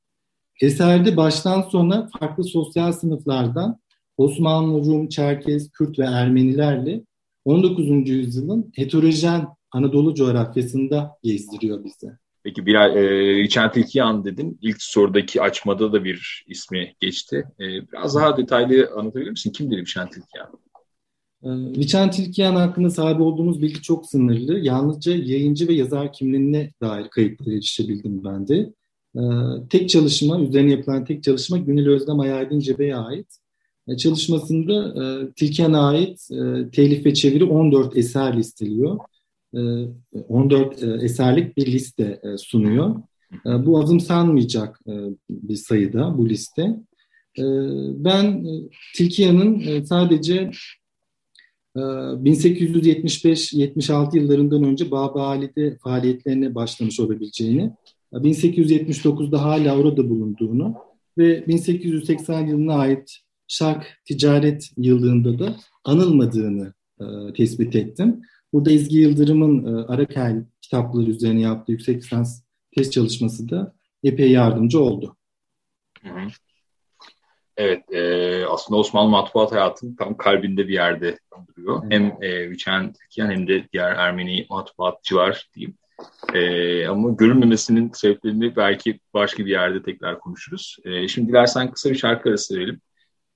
Eserde 0.61 1.17
baştan 1.17 1.63
sona 1.63 2.09
farklı 2.19 2.45
sosyal 2.45 2.93
sınıflardan 2.93 3.81
Osmanlı, 4.17 4.85
Rum, 4.85 5.09
Çerkez, 5.09 5.71
Kürt 5.71 5.99
ve 5.99 6.05
Ermenilerle 6.05 7.05
19. 7.45 8.09
yüzyılın 8.09 8.73
heterojen 8.75 9.47
Anadolu 9.73 10.15
coğrafyasında 10.15 11.17
gezdiriyor 11.23 11.85
bizi. 11.85 12.13
Peki 12.47 12.67
bir 12.67 12.75
e, 12.75 13.35
Richard 13.35 13.73
Tilkian 13.73 14.25
dedin. 14.25 14.59
İlk 14.63 14.83
sorudaki 14.83 15.43
açmada 15.43 15.93
da 15.93 16.05
bir 16.05 16.45
ismi 16.49 16.95
geçti. 17.01 17.45
E, 17.61 17.65
biraz 17.65 18.15
daha 18.15 18.37
detaylı 18.37 18.91
anlatabilir 18.97 19.31
misin? 19.31 19.53
Kimdir 19.53 19.79
Richard 19.79 20.11
Tilkian? 20.11 20.49
E, 21.43 21.49
Richard 21.81 22.13
Tilkian 22.13 22.57
hakkında 22.57 22.91
sahip 22.91 23.21
olduğumuz 23.21 23.63
bilgi 23.63 23.83
çok 23.83 24.07
sınırlı. 24.07 24.59
Yalnızca 24.59 25.13
yayıncı 25.13 25.69
ve 25.69 25.73
yazar 25.73 26.13
kimliğine 26.13 26.73
dair 26.81 27.09
kayıtlara 27.09 27.55
erişebildim 27.55 28.25
ben 28.25 28.49
de. 28.49 28.73
E, 29.17 29.23
tek 29.71 29.89
çalışma, 29.89 30.41
üzerine 30.41 30.71
yapılan 30.71 31.05
tek 31.05 31.23
çalışma 31.23 31.59
Gönül 31.59 31.89
Özlem 31.89 32.21
Ayaydın 32.21 32.61
Cebe'ye 32.61 32.97
ait. 32.97 33.29
E, 33.89 33.97
çalışmasında 33.97 34.95
e, 35.43 35.77
ait 35.77 36.29
e, 36.31 36.71
telif 36.71 37.07
ve 37.07 37.15
çeviri 37.15 37.45
14 37.45 37.97
eser 37.97 38.37
listeliyor. 38.37 38.99
14 40.29 40.83
e, 40.83 40.87
e, 40.87 40.91
eserlik 41.05 41.57
bir 41.57 41.67
liste 41.67 42.21
e, 42.23 42.39
sunuyor. 42.39 42.95
Bu 43.45 43.81
azımsanmayacak 43.81 44.81
bir 45.31 45.57
sayıda 45.57 46.19
bu 46.19 46.29
liste. 46.29 46.81
Ben 48.05 48.45
Tilkia'nın 48.97 49.85
sadece 49.85 50.51
1875-76 51.77 54.17
yıllarından 54.17 54.65
önce 54.65 54.91
Baba 54.91 55.27
Ali'de 55.27 55.79
faaliyetlerine 55.83 56.55
başlamış 56.55 57.01
olabileceğini, 57.01 57.73
1879'da 58.13 59.43
hala 59.43 59.79
orada 59.79 60.11
bulunduğunu 60.11 60.75
ve 61.19 61.47
1880 61.47 62.47
yılına 62.47 62.75
ait 62.75 63.17
Şark 63.49 63.87
Ticaret 64.05 64.71
Yıllığında 64.77 65.39
da 65.39 65.57
anılmadığını 65.85 66.73
tespit 67.37 67.77
ettim. 67.77 68.21
Burada 68.53 68.71
Ezgi 68.71 68.99
Yıldırım'ın 68.99 69.77
e, 69.79 69.87
Arakel 69.87 70.45
kitapları 70.63 71.11
üzerine 71.11 71.41
yaptığı 71.41 71.73
yüksek 71.73 71.97
lisans 71.97 72.43
test 72.77 72.93
çalışması 72.93 73.49
da 73.49 73.75
epey 74.03 74.31
yardımcı 74.31 74.81
oldu. 74.81 75.17
Evet, 77.57 77.93
e, 77.93 78.45
aslında 78.47 78.81
Osmanlı 78.81 79.11
matbuat 79.11 79.53
hayatının 79.53 79.97
tam 79.97 80.17
kalbinde 80.17 80.69
bir 80.69 80.75
yerde 80.75 81.19
duruyor. 81.49 81.83
Evet. 81.83 81.93
Hem 81.93 82.23
e, 82.23 82.51
Vicentikyan 82.51 83.31
hem 83.31 83.49
de 83.49 83.69
diğer 83.73 83.93
Ermeni 83.93 84.47
matbuatçı 84.51 85.17
var 85.17 85.51
diyeyim. 85.55 85.77
E, 86.35 86.87
ama 86.87 87.11
görünmemesinin 87.11 87.91
sebeplerini 87.95 88.57
belki 88.57 89.01
başka 89.15 89.47
bir 89.47 89.51
yerde 89.51 89.83
tekrar 89.83 90.19
konuşuruz. 90.19 90.77
E, 90.85 91.09
şimdi 91.09 91.29
dilersen 91.29 91.71
kısa 91.71 91.91
bir 91.91 91.95
şarkı 91.95 92.29
arası 92.29 92.57
verelim 92.57 92.81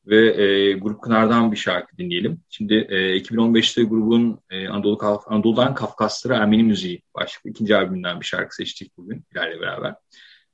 ve 0.06 0.42
e, 0.42 0.72
Grup 0.72 1.02
Kınar'dan 1.02 1.52
bir 1.52 1.56
şarkı 1.56 1.98
dinleyelim. 1.98 2.40
Şimdi 2.48 2.74
e, 2.74 3.18
2015'te 3.18 3.82
grubun 3.82 4.40
e, 4.50 4.68
Anadolu, 4.68 5.22
Anadolu'dan 5.26 5.74
Kafkaslara 5.74 6.36
Ermeni 6.36 6.62
Müziği 6.62 7.02
başlıklı 7.14 7.50
ikinci 7.50 7.76
albümünden 7.76 8.20
bir 8.20 8.26
şarkı 8.26 8.56
seçtik 8.56 8.96
bugün 8.96 9.24
Hilal'le 9.34 9.60
beraber. 9.60 9.94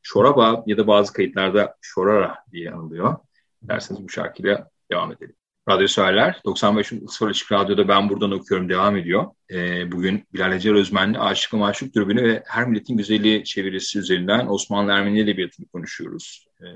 Şoraba 0.03 0.65
ya 0.67 0.77
da 0.77 0.87
bazı 0.87 1.13
kayıtlarda 1.13 1.77
Şorara 1.81 2.35
diye 2.53 2.71
anılıyor. 2.71 3.17
Derseniz 3.63 4.05
bu 4.05 4.09
şarkıyla 4.09 4.71
devam 4.91 5.13
edelim. 5.13 5.35
Radyo 5.69 5.89
Söyler, 5.89 6.41
95 6.45 6.87
Sıfır 6.87 7.31
Açık 7.31 7.53
Radyo'da 7.53 7.89
Ben 7.89 8.09
Buradan 8.09 8.31
Okuyorum 8.31 8.69
devam 8.69 8.97
ediyor. 8.97 9.27
E, 9.51 9.93
bugün 9.93 10.25
Bilal 10.35 10.53
Ece 10.53 10.73
Özmen'le 10.73 11.15
Aşık 11.15 11.55
ve 11.55 11.59
Maşuk 11.59 11.95
Dürbünü 11.95 12.23
ve 12.23 12.43
Her 12.47 12.69
Milletin 12.69 12.97
Güzeli 12.97 13.45
çevirisi 13.45 13.99
üzerinden 13.99 14.47
Osmanlı 14.47 14.93
Ermeni 14.93 15.21
Edebiyatı'nı 15.21 15.67
konuşuyoruz. 15.67 16.49
E, 16.61 16.67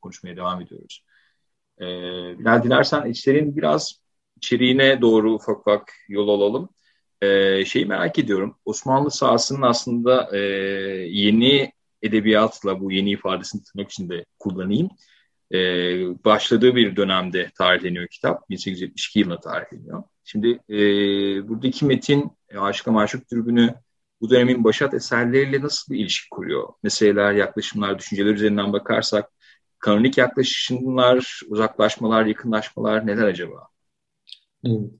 konuşmaya 0.00 0.36
devam 0.36 0.60
ediyoruz. 0.60 1.04
E, 1.80 1.84
dilersen 2.62 3.10
içlerin 3.10 3.56
biraz 3.56 4.00
içeriğine 4.36 5.00
doğru 5.00 5.34
ufak 5.34 5.58
ufak 5.58 5.92
yol 6.08 6.28
alalım. 6.28 6.68
E, 7.22 7.64
şeyi 7.64 7.86
merak 7.86 8.18
ediyorum. 8.18 8.56
Osmanlı 8.64 9.10
sahasının 9.10 9.62
aslında 9.62 10.36
e, 10.36 10.38
yeni 11.08 11.72
edebiyatla 12.02 12.80
bu 12.80 12.92
yeni 12.92 13.10
ifadesini 13.10 13.62
tırnak 13.62 13.90
içinde 13.90 14.24
kullanayım. 14.38 14.90
E, 15.52 15.58
başladığı 16.24 16.76
bir 16.76 16.96
dönemde 16.96 17.50
tarihleniyor 17.58 18.08
kitap. 18.08 18.50
1872 18.50 19.18
yılında 19.18 19.40
tarihleniyor. 19.40 20.02
Şimdi 20.24 20.48
e, 20.70 20.78
buradaki 21.48 21.84
metin 21.84 22.30
e, 22.48 22.58
Aşık 22.58 22.86
Maşuk 22.86 23.30
Dürbünü 23.32 23.74
bu 24.20 24.30
dönemin 24.30 24.64
başat 24.64 24.94
eserleriyle 24.94 25.60
nasıl 25.60 25.94
bir 25.94 25.98
ilişki 25.98 26.30
kuruyor? 26.30 26.68
Meseleler, 26.82 27.32
yaklaşımlar, 27.32 27.98
düşünceler 27.98 28.34
üzerinden 28.34 28.72
bakarsak 28.72 29.30
Kanonik 29.78 30.18
yaklaşımlar, 30.18 31.40
uzaklaşmalar, 31.48 32.26
yakınlaşmalar 32.26 33.06
neler 33.06 33.24
acaba? 33.24 33.68
Evet. 34.64 34.90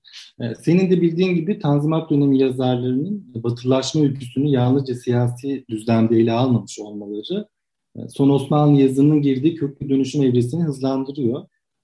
E, 0.41 0.55
senin 0.55 0.91
de 0.91 1.01
bildiğin 1.01 1.35
gibi 1.35 1.59
Tanzimat 1.59 2.11
dönemi 2.11 2.39
yazarlarının 2.39 3.35
batılaşma 3.35 4.03
ülküsünü 4.03 4.49
yalnızca 4.49 4.95
siyasi 4.95 5.65
düzlemde 5.69 6.17
ele 6.17 6.33
almamış 6.33 6.79
olmaları 6.79 7.49
e, 7.97 8.09
son 8.09 8.31
Osmanlı 8.31 8.81
yazının 8.81 9.23
girdiği 9.23 9.55
köklü 9.55 9.89
dönüşüm 9.89 10.23
evresini 10.23 10.65
hızlandırıyor. 10.65 11.43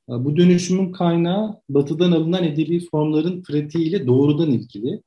E, 0.08 0.12
bu 0.12 0.36
dönüşümün 0.36 0.92
kaynağı 0.92 1.60
batıdan 1.68 2.12
alınan 2.12 2.44
edebi 2.44 2.86
formların 2.90 3.42
pratiğiyle 3.42 4.06
doğrudan 4.06 4.50
ilgili. 4.50 5.02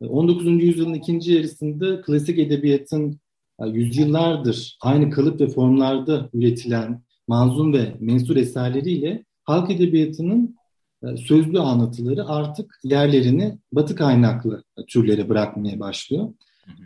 19. 0.00 0.46
yüzyılın 0.46 0.94
ikinci 0.94 1.32
yarısında 1.32 2.02
klasik 2.02 2.38
edebiyatın 2.38 3.20
yüzyıllardır 3.66 4.78
aynı 4.82 5.10
kalıp 5.10 5.40
ve 5.40 5.48
formlarda 5.48 6.30
üretilen 6.34 7.02
manzum 7.28 7.72
ve 7.72 7.96
mensur 8.00 8.36
eserleriyle 8.36 9.24
halk 9.44 9.70
edebiyatının 9.70 10.56
e, 11.02 11.16
sözlü 11.16 11.58
anlatıları 11.60 12.28
artık 12.28 12.80
yerlerini 12.84 13.58
batı 13.72 13.94
kaynaklı 13.94 14.62
türlere 14.88 15.28
bırakmaya 15.28 15.80
başlıyor. 15.80 16.28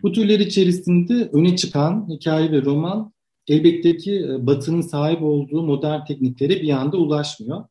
Bu 0.02 0.12
türler 0.12 0.40
içerisinde 0.40 1.28
öne 1.32 1.56
çıkan 1.56 2.08
hikaye 2.10 2.52
ve 2.52 2.62
roman 2.62 3.12
elbette 3.48 3.96
ki 3.96 4.26
e, 4.28 4.46
batının 4.46 4.80
sahip 4.80 5.22
olduğu 5.22 5.62
modern 5.62 6.04
tekniklere 6.04 6.62
bir 6.62 6.70
anda 6.70 6.96
ulaşmıyor. 6.96 7.64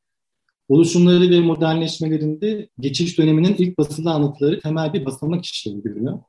Oluşumları 0.70 1.30
ve 1.30 1.40
modernleşmelerinde 1.40 2.70
geçiş 2.80 3.18
döneminin 3.18 3.56
ilk 3.58 3.78
basılı 3.78 4.12
anlatıları 4.12 4.60
temel 4.60 4.94
bir 4.94 5.06
basamak 5.06 5.46
işlevi 5.46 5.82
görüyor. 5.84 6.20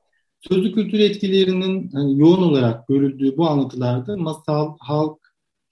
Sözlü 0.40 0.72
kültür 0.72 0.98
etkilerinin 0.98 1.90
yani 1.94 2.18
yoğun 2.18 2.42
olarak 2.42 2.88
görüldüğü 2.88 3.36
bu 3.36 3.48
anlatılarda 3.48 4.16
masal, 4.16 4.76
halk, 4.80 5.21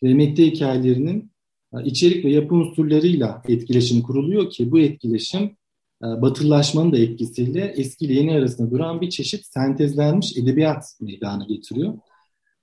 medya 0.03 0.47
hikayelerinin 0.47 1.33
e, 1.75 1.85
içerik 1.85 2.25
ve 2.25 2.31
yapı 2.31 2.55
unsurlarıyla 2.55 3.43
etkileşim 3.49 4.03
kuruluyor 4.03 4.51
ki 4.51 4.71
bu 4.71 4.81
etkileşim 4.81 5.57
batılılaşmanın 6.03 6.93
da 6.93 6.99
etkisiyle 6.99 7.75
eski 7.77 8.05
ile 8.05 8.13
yeni 8.13 8.33
arasında 8.33 8.71
duran 8.71 9.01
bir 9.01 9.11
çeşit 9.11 9.47
sentezlenmiş 9.47 10.37
edebiyat 10.37 10.85
meydana 11.01 11.45
getiriyor. 11.45 11.95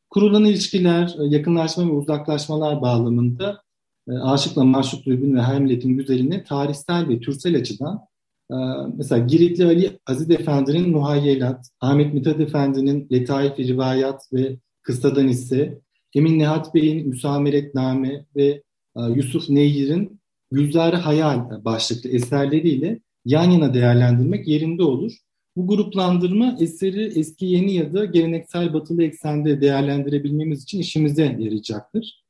Kurulan 0.09 0.45
ilişkiler, 0.45 1.15
yakınlaşma 1.19 1.87
ve 1.87 1.91
uzaklaşmalar 1.91 2.81
bağlamında 2.81 3.61
Aşıkla 4.21 4.63
Maşuk 4.63 5.05
Dürbün 5.05 5.35
ve 5.35 5.39
Hamlet'in 5.39 5.97
güzelini 5.97 6.43
tarihsel 6.43 7.09
ve 7.09 7.19
türsel 7.19 7.57
açıdan 7.57 8.07
mesela 8.97 9.25
Giritli 9.25 9.65
Ali 9.65 9.99
Aziz 10.05 10.31
Efendi'nin 10.31 10.89
Muhayyelat, 10.89 11.69
Ahmet 11.81 12.13
Mithat 12.13 12.39
Efendi'nin 12.39 13.07
Letaif-i 13.11 13.67
Rivayat 13.67 14.33
ve 14.33 14.57
Kıssadan 14.81 15.27
ise 15.27 15.81
Emin 16.15 16.39
Nihat 16.39 16.75
Bey'in 16.75 17.09
Müsameretname 17.09 18.25
ve 18.35 18.63
Yusuf 19.15 19.49
Neyir'in 19.49 20.19
Gülzar 20.51 20.95
Hayal 20.95 21.65
başlıklı 21.65 22.09
eserleriyle 22.09 22.99
yan 23.25 23.51
yana 23.51 23.73
değerlendirmek 23.73 24.47
yerinde 24.47 24.83
olur. 24.83 25.11
Bu 25.55 25.67
gruplandırma 25.67 26.57
eseri 26.59 27.19
eski 27.19 27.45
yeni 27.45 27.73
ya 27.73 27.93
da 27.93 28.05
geleneksel 28.05 28.73
batılı 28.73 29.03
eksende 29.03 29.61
değerlendirebilmemiz 29.61 30.63
için 30.63 30.79
işimize 30.79 31.23
yarayacaktır. 31.23 32.23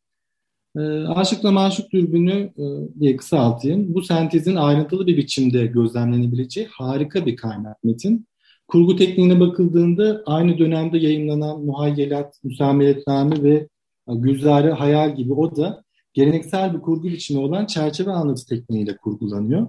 E, 0.78 0.80
Aşıkla 1.02 1.52
Maşuk 1.52 1.92
Dürbünü 1.92 2.54
e, 2.58 2.64
diye 3.00 3.18
kısaltayım. 3.18 3.94
Bu 3.94 4.02
sentezin 4.02 4.56
ayrıntılı 4.56 5.08
bir 5.08 5.18
biçimde 5.18 5.66
gözlemlenebileceği 5.66 6.68
harika 6.68 7.26
bir 7.26 7.36
kaynak 7.36 7.84
metin. 7.84 8.28
Kurgu 8.68 8.96
tekniğine 8.96 9.40
bakıldığında 9.40 10.24
aynı 10.26 10.58
dönemde 10.58 10.98
yayınlanan 10.98 11.62
Muhayyelat, 11.62 12.44
Müsameretname 12.44 13.44
ve 13.44 13.68
e, 14.08 14.14
Gülzare 14.16 14.72
Hayal 14.72 15.16
gibi 15.16 15.34
o 15.34 15.56
da 15.56 15.84
geleneksel 16.14 16.74
bir 16.74 16.80
kurgu 16.80 17.08
biçimi 17.08 17.40
olan 17.40 17.66
çerçeve 17.66 18.12
anlatı 18.12 18.46
tekniğiyle 18.46 18.98
kurgulanıyor. 18.98 19.68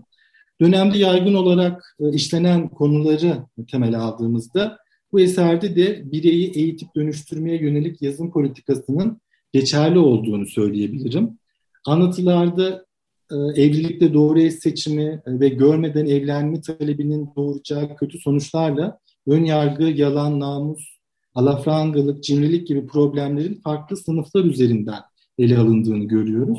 Dönemde 0.60 0.98
yaygın 0.98 1.34
olarak 1.34 1.96
e, 2.00 2.12
işlenen 2.12 2.68
konuları 2.68 3.44
temel 3.70 4.00
aldığımızda 4.00 4.78
bu 5.12 5.20
eserde 5.20 5.76
de 5.76 6.12
bireyi 6.12 6.50
eğitip 6.50 6.88
dönüştürmeye 6.96 7.62
yönelik 7.62 8.02
yazım 8.02 8.30
politikasının 8.30 9.20
geçerli 9.52 9.98
olduğunu 9.98 10.46
söyleyebilirim. 10.46 11.38
Anlatılarda 11.86 12.87
evlilikte 13.36 14.14
doğru 14.14 14.40
eş 14.40 14.54
seçimi 14.54 15.22
e, 15.26 15.40
ve 15.40 15.48
görmeden 15.48 16.06
evlenme 16.06 16.60
talebinin 16.60 17.30
doğuracağı 17.36 17.96
kötü 17.96 18.18
sonuçlarla 18.18 18.98
ön 19.26 19.44
yargı, 19.44 19.84
yalan, 19.84 20.40
namus, 20.40 20.98
alafrangalık, 21.34 22.24
cimrilik 22.24 22.68
gibi 22.68 22.86
problemlerin 22.86 23.60
farklı 23.64 23.96
sınıflar 23.96 24.44
üzerinden 24.44 25.00
ele 25.38 25.58
alındığını 25.58 26.04
görüyoruz. 26.04 26.58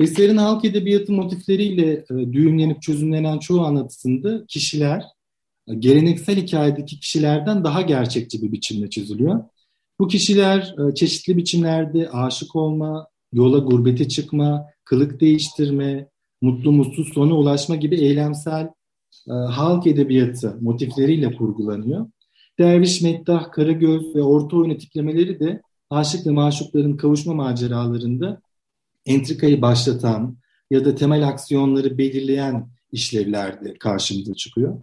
Eserin 0.00 0.36
halk 0.36 0.64
edebiyatı 0.64 1.12
motifleriyle 1.12 1.92
e, 1.92 2.32
düğümlenip 2.32 2.82
çözümlenen 2.82 3.38
çoğu 3.38 3.60
anlatısında 3.60 4.46
kişiler 4.46 5.04
e, 5.68 5.74
geleneksel 5.74 6.36
hikayedeki 6.36 7.00
kişilerden 7.00 7.64
daha 7.64 7.82
gerçekçi 7.82 8.42
bir 8.42 8.52
biçimde 8.52 8.90
çiziliyor. 8.90 9.44
Bu 10.00 10.08
kişiler 10.08 10.74
e, 10.78 10.94
çeşitli 10.94 11.36
biçimlerde 11.36 12.10
aşık 12.10 12.56
olma, 12.56 13.06
yola 13.32 13.58
gurbete 13.58 14.08
çıkma, 14.08 14.66
kılık 14.84 15.20
değiştirme, 15.20 16.08
mutlu 16.40 16.72
mutsuz 16.72 17.12
sona 17.14 17.34
ulaşma 17.34 17.76
gibi 17.76 17.96
eylemsel 17.96 18.68
e, 19.28 19.32
halk 19.32 19.86
edebiyatı 19.86 20.58
motifleriyle 20.60 21.36
kurgulanıyor. 21.36 22.06
Derviş, 22.58 23.02
Meddah, 23.02 23.52
Karagöz 23.52 24.14
ve 24.14 24.22
orta 24.22 24.56
oyunu 24.56 24.78
tiplemeleri 24.78 25.40
de 25.40 25.62
aşık 25.90 26.26
ve 26.26 26.30
maşukların 26.30 26.96
kavuşma 26.96 27.34
maceralarında 27.34 28.40
entrikayı 29.06 29.62
başlatan 29.62 30.36
ya 30.70 30.84
da 30.84 30.94
temel 30.94 31.28
aksiyonları 31.28 31.98
belirleyen 31.98 32.68
işlevlerde 32.92 33.74
karşımıza 33.74 34.34
çıkıyor. 34.34 34.80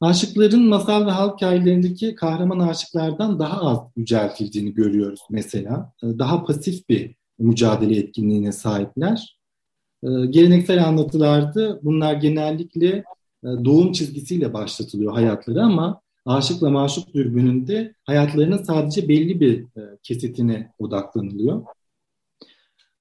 Aşıkların 0.00 0.68
masal 0.68 1.06
ve 1.06 1.10
halk 1.10 1.36
hikayelerindeki 1.36 2.14
kahraman 2.14 2.58
aşıklardan 2.58 3.38
daha 3.38 3.60
az 3.60 3.78
yüceltildiğini 3.96 4.74
görüyoruz 4.74 5.20
mesela. 5.30 5.92
Ee, 6.02 6.06
daha 6.18 6.44
pasif 6.44 6.88
bir 6.88 7.14
mücadele 7.38 7.96
etkinliğine 7.96 8.52
sahipler. 8.52 9.38
Ee, 10.04 10.08
geleneksel 10.30 10.88
anlatılarda 10.88 11.80
bunlar 11.82 12.14
genellikle 12.14 12.88
e, 13.44 13.48
doğum 13.64 13.92
çizgisiyle 13.92 14.52
başlatılıyor 14.52 15.12
hayatları 15.12 15.62
ama 15.62 16.00
aşıkla 16.26 16.70
maşuk 16.70 17.14
dürbününde 17.14 17.94
hayatlarının 18.04 18.62
sadece 18.62 19.08
belli 19.08 19.40
bir 19.40 19.62
e, 19.62 19.98
kesitine 20.02 20.72
odaklanılıyor. 20.78 21.62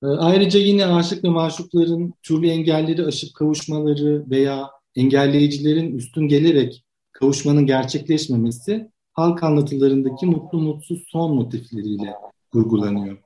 Ee, 0.03 0.07
ayrıca 0.07 0.59
yine 0.59 0.85
aşık 0.85 1.23
ve 1.23 1.29
maşukların 1.29 2.13
türlü 2.23 2.47
engelleri 2.47 3.05
aşıp 3.05 3.35
kavuşmaları 3.35 4.25
veya 4.29 4.69
engelleyicilerin 4.95 5.97
üstün 5.97 6.27
gelerek 6.27 6.85
kavuşmanın 7.11 7.65
gerçekleşmemesi 7.65 8.91
halk 9.13 9.43
anlatılarındaki 9.43 10.25
mutlu 10.25 10.61
mutsuz 10.61 11.03
son 11.07 11.35
motifleriyle 11.35 12.13
kurgulanıyor. 12.51 13.17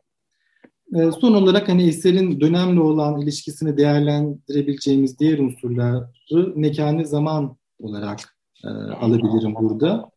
Ee, 0.94 1.12
son 1.22 1.34
olarak 1.34 1.70
hani 1.70 1.88
eserin 1.88 2.42
dönemle 2.42 2.80
olan 2.80 3.22
ilişkisini 3.22 3.78
değerlendirebileceğimiz 3.78 5.20
diğer 5.20 5.40
unsurları 5.40 6.54
mekanı 6.56 7.06
zaman 7.06 7.58
olarak 7.80 8.38
e, 8.64 8.68
alabilirim 8.68 9.56
burada. 9.56 10.10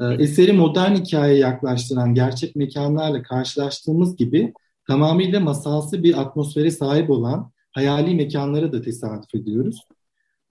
E, 0.00 0.22
eseri 0.22 0.52
modern 0.52 0.94
hikayeye 0.94 1.38
yaklaştıran 1.38 2.14
gerçek 2.14 2.56
mekanlarla 2.56 3.22
karşılaştığımız 3.22 4.16
gibi 4.16 4.52
tamamıyla 4.86 5.40
masalsı 5.40 6.02
bir 6.02 6.20
atmosfere 6.20 6.70
sahip 6.70 7.10
olan 7.10 7.52
hayali 7.72 8.14
mekanlara 8.14 8.72
da 8.72 8.82
tesadüf 8.82 9.34
ediyoruz. 9.34 9.80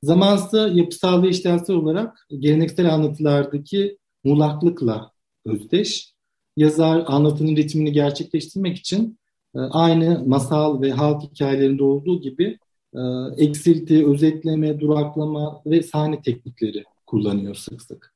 Zamansa 0.03 0.67
yapısal 0.67 1.23
ve 1.23 1.29
işlevsel 1.29 1.75
olarak 1.75 2.27
geleneksel 2.39 2.93
anlatılardaki 2.93 3.97
muğlaklıkla 4.23 5.11
özdeş. 5.45 6.15
Yazar 6.57 7.03
anlatının 7.07 7.55
ritmini 7.55 7.91
gerçekleştirmek 7.91 8.77
için 8.77 9.19
aynı 9.59 10.23
masal 10.27 10.81
ve 10.81 10.91
halk 10.91 11.23
hikayelerinde 11.23 11.83
olduğu 11.83 12.21
gibi 12.21 12.59
e, 12.93 12.99
eksilti, 13.37 14.07
özetleme, 14.07 14.79
duraklama 14.79 15.61
ve 15.65 15.83
sahne 15.83 16.21
teknikleri 16.21 16.83
kullanıyor 17.05 17.55
sık 17.55 17.81
sık. 17.81 18.15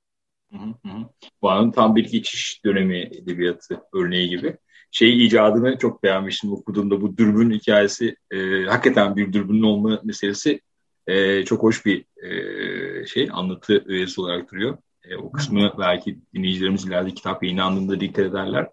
Bu 1.41 1.49
anın 1.49 1.71
tam 1.71 1.95
bir 1.95 2.11
geçiş 2.11 2.65
dönemi 2.65 2.99
edebiyatı 2.99 3.81
örneği 3.93 4.29
gibi 4.29 4.57
şey 4.91 5.25
icadını 5.25 5.77
çok 5.77 6.03
beğenmiştim 6.03 6.53
okuduğumda 6.53 7.01
bu 7.01 7.17
dürbün 7.17 7.51
hikayesi 7.51 8.15
e, 8.31 8.63
hakikaten 8.63 9.15
bir 9.15 9.33
dürbünün 9.33 9.63
olma 9.63 9.99
meselesi 10.03 10.61
e, 11.07 11.45
çok 11.45 11.63
hoş 11.63 11.85
bir 11.85 12.05
e, 12.23 13.05
şey 13.05 13.29
anlatı 13.31 13.83
öğesi 13.87 14.21
olarak 14.21 14.51
duruyor. 14.51 14.77
E, 15.03 15.15
o 15.15 15.31
kısmı 15.31 15.73
belki 15.79 16.19
dinleyicilerimiz 16.33 16.85
ileride 16.85 17.13
kitap 17.13 17.43
yayınlandığında 17.43 17.99
dikkat 17.99 18.25
ederler. 18.25 18.67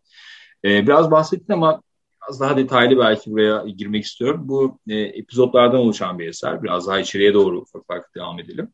E, 0.64 0.87
biraz 0.87 1.11
bahsettin 1.11 1.52
ama 1.52 1.83
biraz 2.27 2.41
daha 2.41 2.57
detaylı 2.57 2.99
belki 2.99 3.31
buraya 3.31 3.65
girmek 3.69 4.05
istiyorum. 4.05 4.41
Bu 4.45 4.79
e, 4.89 4.95
epizodlardan 4.95 5.81
oluşan 5.81 6.19
bir 6.19 6.29
eser. 6.29 6.62
Biraz 6.62 6.87
daha 6.87 7.01
içeriye 7.01 7.35
doğru 7.35 7.61
ufak 7.61 7.83
ufak 7.83 8.15
devam 8.15 8.41
edelim. 8.41 8.73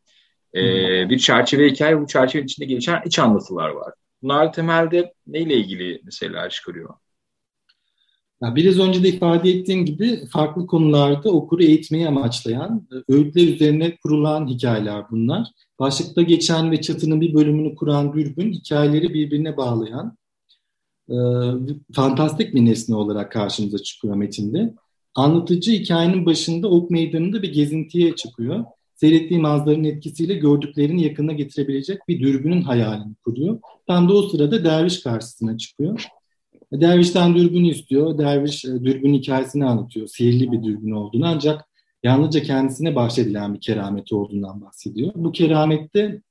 E, 0.55 0.61
bir 1.11 1.19
çerçeve 1.19 1.71
hikaye, 1.71 2.01
bu 2.01 2.07
çerçevenin 2.07 2.47
içinde 2.47 2.67
gelişen 2.67 3.03
iç 3.07 3.19
anlatılar 3.19 3.69
var. 3.69 3.95
Bunlar 4.23 4.53
temelde 4.53 5.15
neyle 5.27 5.57
ilgili 5.57 6.01
mesela 6.05 6.49
çıkarıyor? 6.49 6.95
Biraz 8.43 8.79
önce 8.79 9.03
de 9.03 9.09
ifade 9.09 9.51
ettiğim 9.51 9.85
gibi 9.85 10.27
farklı 10.27 10.67
konularda 10.67 11.31
okuru 11.31 11.63
eğitmeyi 11.63 12.09
amaçlayan, 12.09 12.89
e, 12.93 13.13
öğütler 13.13 13.43
üzerine 13.43 13.97
kurulan 13.97 14.47
hikayeler 14.47 15.05
bunlar. 15.11 15.49
Başlıkta 15.79 16.23
geçen 16.23 16.71
ve 16.71 16.81
çatının 16.81 17.21
bir 17.21 17.35
bölümünü 17.35 17.75
kuran 17.75 18.13
dürbün 18.13 18.53
hikayeleri 18.53 19.15
birbirine 19.15 19.57
bağlayan 19.57 20.17
e, 21.13 21.19
fantastik 21.93 22.55
bir 22.55 22.65
nesne 22.65 22.97
olarak 22.97 23.33
karşımıza 23.33 23.79
çıkıyor 23.79 24.15
metinde. 24.15 24.75
Anlatıcı 25.15 25.73
hikayenin 25.73 26.27
başında 26.27 26.69
ok 26.69 26.91
meydanında 26.91 27.43
bir 27.43 27.53
gezintiye 27.53 28.17
çıkıyor. 28.17 28.65
Seyrettiği 28.95 29.41
manzaranın 29.41 29.85
etkisiyle 29.85 30.35
gördüklerini 30.35 31.03
yakına 31.03 31.33
getirebilecek 31.33 31.99
bir 32.09 32.21
dürbünün 32.21 32.63
hayalini 32.63 33.15
kuruyor. 33.25 33.59
Tam 33.87 34.09
da 34.09 34.15
o 34.15 34.23
sırada 34.23 34.65
derviş 34.65 35.03
karşısına 35.03 35.59
çıkıyor 35.59 36.07
Derviş'ten 36.73 37.35
dürbün 37.35 37.65
istiyor. 37.65 38.19
Derviş 38.19 38.65
e, 38.65 38.69
dürbün 38.69 39.15
hikayesini 39.15 39.65
anlatıyor. 39.65 40.07
Sihirli 40.07 40.53
bir 40.53 40.63
dürbün 40.63 40.91
olduğunu 40.91 41.27
ancak 41.27 41.69
yalnızca 42.03 42.43
kendisine 42.43 42.95
bahşedilen 42.95 43.55
bir 43.55 43.61
kerameti 43.61 44.15
olduğundan 44.15 44.61
bahsediyor. 44.61 45.13
Bu 45.15 45.33
keramette 45.33 46.23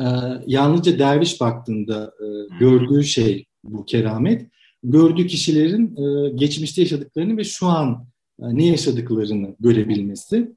e, 0.00 0.06
yalnızca 0.46 0.98
derviş 0.98 1.40
baktığında 1.40 2.12
e, 2.20 2.26
gördüğü 2.58 3.04
şey 3.04 3.44
bu 3.64 3.84
keramet. 3.84 4.46
Gördüğü 4.82 5.26
kişilerin 5.26 5.96
e, 5.96 6.30
geçmişte 6.30 6.82
yaşadıklarını 6.82 7.36
ve 7.36 7.44
şu 7.44 7.66
an 7.66 8.06
e, 8.42 8.44
ne 8.56 8.66
yaşadıklarını 8.66 9.56
görebilmesi. 9.60 10.52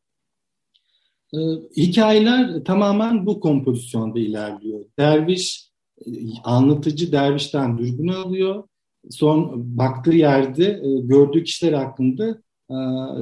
E, 1.33 1.37
hikayeler 1.77 2.63
tamamen 2.63 3.25
bu 3.25 3.39
kompozisyonda 3.39 4.19
ilerliyor. 4.19 4.85
Derviş, 4.99 5.71
e, 6.07 6.11
anlatıcı 6.43 7.11
dervişten 7.11 7.77
dürbünü 7.77 8.15
alıyor 8.15 8.63
son 9.09 9.63
baktığı 9.77 10.13
yerde 10.13 10.65
e, 10.65 10.99
gördüğü 11.01 11.43
kişiler 11.43 11.73
hakkında 11.73 12.41
e, 12.69 12.75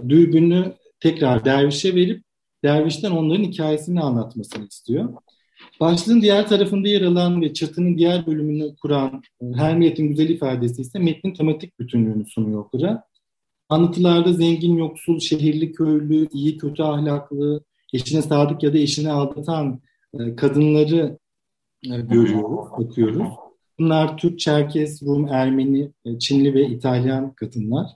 dürbünü 0.10 0.74
tekrar 1.00 1.46
dervişe 1.46 1.96
verip 1.96 2.24
dervişten 2.64 3.12
onların 3.12 3.44
hikayesini 3.44 4.02
anlatmasını 4.02 4.68
istiyor. 4.68 5.14
Başlığın 5.80 6.22
diğer 6.22 6.48
tarafında 6.48 6.88
yer 6.88 7.02
alan 7.02 7.42
ve 7.42 7.54
çatının 7.54 7.98
diğer 7.98 8.26
bölümünü 8.26 8.76
kuran 8.76 9.24
e, 9.42 9.46
her 9.56 9.78
milletin 9.78 10.08
güzel 10.08 10.30
ifadesi 10.30 10.82
ise 10.82 11.00
metnin 11.00 11.34
tematik 11.34 11.80
bütünlüğünü 11.80 12.26
sunuyor 12.26 12.60
okura. 12.60 13.04
Anlatılarda 13.70 14.34
zengin, 14.34 14.78
yoksul, 14.78 15.20
şehirli, 15.20 15.72
köylü, 15.72 16.28
iyi, 16.34 16.58
kötü 16.58 16.84
ahlaklı, 16.84 17.64
eşine 17.94 18.22
sadık 18.22 18.64
ya 18.64 18.74
da 18.74 18.78
eşini 18.78 19.12
aldatan 19.12 19.82
e, 20.20 20.36
kadınları 20.36 21.18
e, 21.86 21.98
görüyoruz, 21.98 22.72
bakıyoruz. 22.78 23.28
Bunlar 23.80 24.18
Türk, 24.18 24.40
Çerkes, 24.40 25.04
Rum, 25.04 25.28
Ermeni, 25.28 25.92
Çinli 26.20 26.54
ve 26.54 26.68
İtalyan 26.68 27.34
kadınlar. 27.34 27.88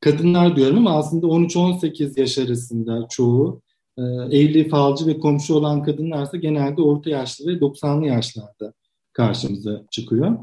Kadınlar 0.00 0.56
diyorum 0.56 0.78
ama 0.78 0.98
aslında 0.98 1.26
13-18 1.26 2.20
yaş 2.20 2.38
arasında 2.38 3.06
çoğu 3.10 3.62
e, 3.98 4.02
evli, 4.38 4.68
falcı 4.68 5.06
ve 5.06 5.18
komşu 5.18 5.54
olan 5.54 5.82
kadınlarsa 5.82 6.36
genelde 6.36 6.82
orta 6.82 7.10
yaşlı 7.10 7.46
ve 7.46 7.60
90'lı 7.60 8.06
yaşlarda 8.06 8.72
karşımıza 9.12 9.82
çıkıyor. 9.90 10.38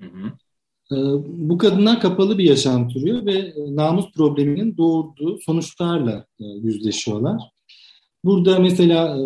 Hı 0.00 0.06
hı. 0.06 0.32
E, 0.92 0.96
bu 1.26 1.58
kadınlar 1.58 2.00
kapalı 2.00 2.38
bir 2.38 2.44
yaşam 2.44 2.90
sürüyor 2.90 3.26
ve 3.26 3.32
e, 3.32 3.76
namus 3.76 4.12
probleminin 4.12 4.76
doğurduğu 4.76 5.38
sonuçlarla 5.38 6.26
e, 6.40 6.44
yüzleşiyorlar. 6.44 7.42
Burada 8.24 8.58
mesela 8.58 9.18
e, 9.18 9.22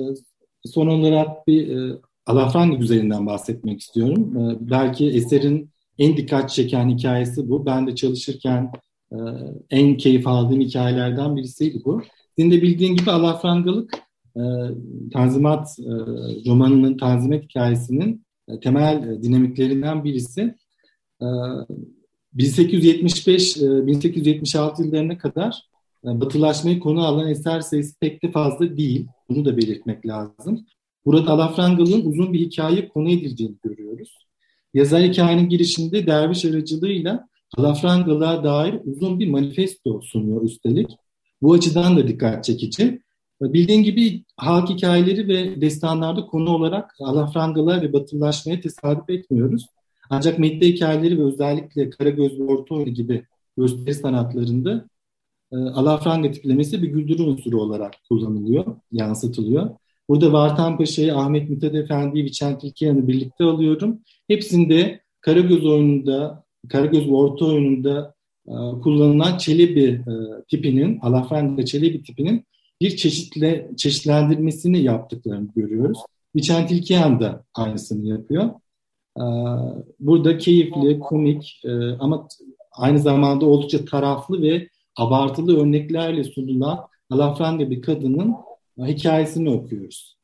son 0.68 0.86
olarak 0.86 1.46
bir 1.46 1.76
e, 1.76 1.98
Alafranga 2.26 2.76
üzerinden 2.76 3.26
bahsetmek 3.26 3.80
istiyorum. 3.80 4.36
E, 4.36 4.70
belki 4.70 5.06
eserin 5.10 5.70
en 5.98 6.16
dikkat 6.16 6.50
çeken 6.50 6.88
hikayesi 6.88 7.50
bu. 7.50 7.66
Ben 7.66 7.86
de 7.86 7.94
çalışırken 7.94 8.72
en 9.70 9.96
keyif 9.96 10.26
aldığım 10.26 10.60
hikayelerden 10.60 11.36
birisiydi 11.36 11.82
bu. 11.84 12.02
Senin 12.38 12.50
de 12.50 12.62
bildiğin 12.62 12.96
gibi 12.96 13.10
alafrangalık 13.10 13.94
e, 14.36 14.42
Tanzimat 15.12 15.78
e, 15.78 15.92
romanının, 16.46 16.96
Tanzimat 16.96 17.44
hikayesinin 17.44 18.26
e, 18.48 18.60
temel 18.60 19.08
e, 19.08 19.22
dinamiklerinden 19.22 20.04
birisi. 20.04 20.54
E, 21.22 21.26
1875-1876 22.36 24.82
e, 24.82 24.86
yıllarına 24.86 25.18
kadar 25.18 25.62
e, 26.04 26.20
batılaşmayı 26.20 26.80
konu 26.80 27.06
alan 27.06 27.30
eser 27.30 27.60
sayısı 27.60 27.98
pek 28.00 28.22
de 28.22 28.30
fazla 28.30 28.76
değil. 28.76 29.06
Bunu 29.28 29.44
da 29.44 29.56
belirtmek 29.56 30.06
lazım. 30.06 30.66
Burada 31.04 31.30
alafrangalığın 31.30 32.04
uzun 32.04 32.32
bir 32.32 32.40
hikaye 32.40 32.88
konu 32.88 33.10
edildiğini 33.10 33.56
görüyoruz. 33.62 34.26
Yazar 34.74 35.02
hikayenin 35.02 35.48
girişinde 35.48 36.06
derviş 36.06 36.44
aracılığıyla 36.44 37.28
alafrangalığa 37.56 38.44
dair 38.44 38.74
uzun 38.84 39.18
bir 39.18 39.28
manifesto 39.28 40.00
sunuyor 40.00 40.42
üstelik. 40.42 40.90
Bu 41.42 41.52
açıdan 41.52 41.96
da 41.96 42.08
dikkat 42.08 42.44
çekici. 42.44 43.02
Bildiğin 43.40 43.82
gibi 43.82 44.24
halk 44.36 44.70
hikayeleri 44.70 45.28
ve 45.28 45.60
destanlarda 45.60 46.26
konu 46.26 46.50
olarak 46.50 46.94
alafrangalığa 47.00 47.82
ve 47.82 47.92
batılılaşmaya 47.92 48.60
tesadüf 48.60 49.10
etmiyoruz. 49.10 49.66
Ancak 50.10 50.38
medya 50.38 50.68
hikayeleri 50.68 51.18
ve 51.18 51.22
özellikle 51.22 51.90
Karagöz 51.90 52.40
ve 52.40 52.44
Ortaoğlu 52.44 52.90
gibi 52.90 53.24
gösteri 53.56 53.94
sanatlarında 53.94 54.88
e, 55.52 55.56
alafranga 55.56 56.30
tiplemesi 56.30 56.82
bir 56.82 56.88
güldürü 56.88 57.22
unsuru 57.22 57.60
olarak 57.60 57.94
kullanılıyor, 58.08 58.64
yansıtılıyor. 58.92 59.70
Burada 60.08 60.32
Vartan 60.32 60.78
Paşa'yı, 60.78 61.16
Ahmet 61.16 61.50
Mithat 61.50 61.74
Efendi'yi, 61.74 62.24
Viçent 62.24 62.64
İlkiyan'ı 62.64 63.08
birlikte 63.08 63.44
alıyorum. 63.44 64.00
Hepsinde 64.28 65.00
Karagöz 65.20 65.66
oyununda, 65.66 66.44
Karagöz 66.68 67.08
ve 67.08 67.14
Orta 67.14 67.44
oyununda 67.44 68.14
kullanılan 68.82 69.38
Çelebi 69.38 69.84
e, 69.84 70.12
tipinin, 70.48 70.98
Alafranga 71.02 71.64
Çelebi 71.64 72.02
tipinin 72.02 72.44
bir 72.80 72.96
çeşitle 72.96 73.70
çeşitlendirmesini 73.76 74.82
yaptıklarını 74.82 75.48
görüyoruz. 75.56 75.98
Viçent 76.36 76.70
İlkiyan 76.70 77.20
da 77.20 77.44
aynısını 77.54 78.06
yapıyor. 78.06 78.50
E, 79.18 79.24
burada 80.00 80.38
keyifli, 80.38 80.98
komik 80.98 81.62
ama 81.98 82.28
aynı 82.72 82.98
zamanda 82.98 83.46
oldukça 83.46 83.84
taraflı 83.84 84.42
ve 84.42 84.68
abartılı 84.96 85.60
örneklerle 85.60 86.24
sunulan 86.24 86.88
Alafranga 87.10 87.70
bir 87.70 87.82
kadının 87.82 88.34
hikayesini 88.78 89.50
okuyoruz. 89.50 90.18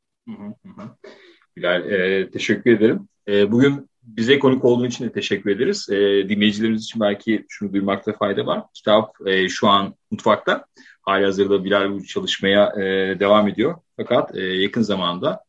Bilal, 1.57 1.91
e, 1.91 2.31
teşekkür 2.31 2.71
ederim. 2.71 3.09
E, 3.29 3.53
bugün 3.53 3.89
bize 4.07 4.39
konuk 4.39 4.65
olduğun 4.65 4.87
için 4.87 5.05
de 5.05 5.13
teşekkür 5.13 5.51
ederiz. 5.51 5.89
E, 5.91 6.29
dinleyicilerimiz 6.29 6.85
için 6.85 7.01
belki 7.01 7.47
şunu 7.49 7.73
duymakta 7.73 8.13
fayda 8.13 8.47
var. 8.47 8.63
Kitap 8.75 9.17
e, 9.27 9.49
şu 9.49 9.69
an 9.69 9.95
mutfakta. 10.11 10.65
Hali 11.03 11.25
hazırda 11.25 11.65
Bilal 11.65 11.91
bu 11.91 12.05
çalışmaya 12.05 12.73
e, 12.77 13.21
devam 13.21 13.49
ediyor. 13.49 13.75
Fakat 13.97 14.37
e, 14.37 14.41
yakın 14.41 14.83
zamanda 14.83 15.41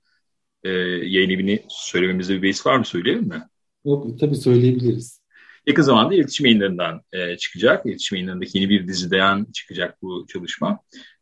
e, 0.64 0.70
yayın 0.70 1.30
evini 1.30 1.64
söylememizde 1.70 2.36
bir 2.36 2.42
beis 2.42 2.66
var 2.66 2.78
mı? 2.78 2.86
Söyleyelim 2.86 3.28
mi? 3.28 3.44
Yok, 3.86 4.20
tabii 4.20 4.36
söyleyebiliriz. 4.36 5.22
Yakın 5.68 5.84
zamanda 5.84 6.16
iletişim 6.16 6.46
yayınlarından 6.46 7.02
e, 7.14 7.38
çıkacak. 7.38 7.86
İletişim 7.86 8.16
yayınlarındaki 8.16 8.58
yeni 8.58 8.70
bir 8.70 8.88
diziden 8.88 9.46
çıkacak 9.54 10.02
bu 10.02 10.26
çalışma. 10.28 10.80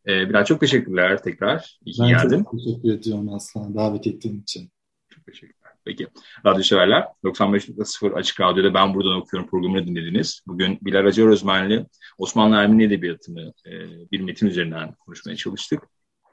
E, 0.08 0.30
Bilal 0.30 0.46
çok 0.46 0.60
teşekkürler 0.60 1.24
tekrar. 1.24 1.78
İyi 1.86 2.02
ben 2.02 2.10
geldin. 2.10 2.44
çok 2.44 2.52
teşekkür 2.52 2.94
ediyorum 2.94 3.34
Aslan 3.34 3.76
davet 3.76 4.08
ettiğin 4.08 4.42
için. 4.42 4.72
Çok 5.10 5.26
teşekkür 5.26 5.63
Peki. 5.86 6.08
Radyo 6.46 6.64
severler 6.64 7.08
95.0 7.24 8.14
Açık 8.14 8.42
Radyo'da 8.42 8.74
Ben 8.74 8.94
Buradan 8.94 9.16
Okuyorum 9.16 9.50
programını 9.50 9.88
dinlediniz. 9.88 10.42
Bugün 10.48 10.80
Bilal 10.82 11.06
Acar 11.06 11.28
Özmenli 11.28 11.86
Osmanlı 12.18 12.56
Ermeni 12.56 12.84
Edebiyatı'nı 12.84 13.54
e, 13.66 13.72
bir 14.12 14.20
metin 14.20 14.48
üzerinden 14.48 14.94
konuşmaya 14.94 15.36
çalıştık. 15.36 15.84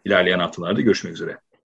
İlerleyen 0.05 0.39
haftalarda 0.39 0.81
görüşmek 0.81 1.15
üzere. 1.15 1.39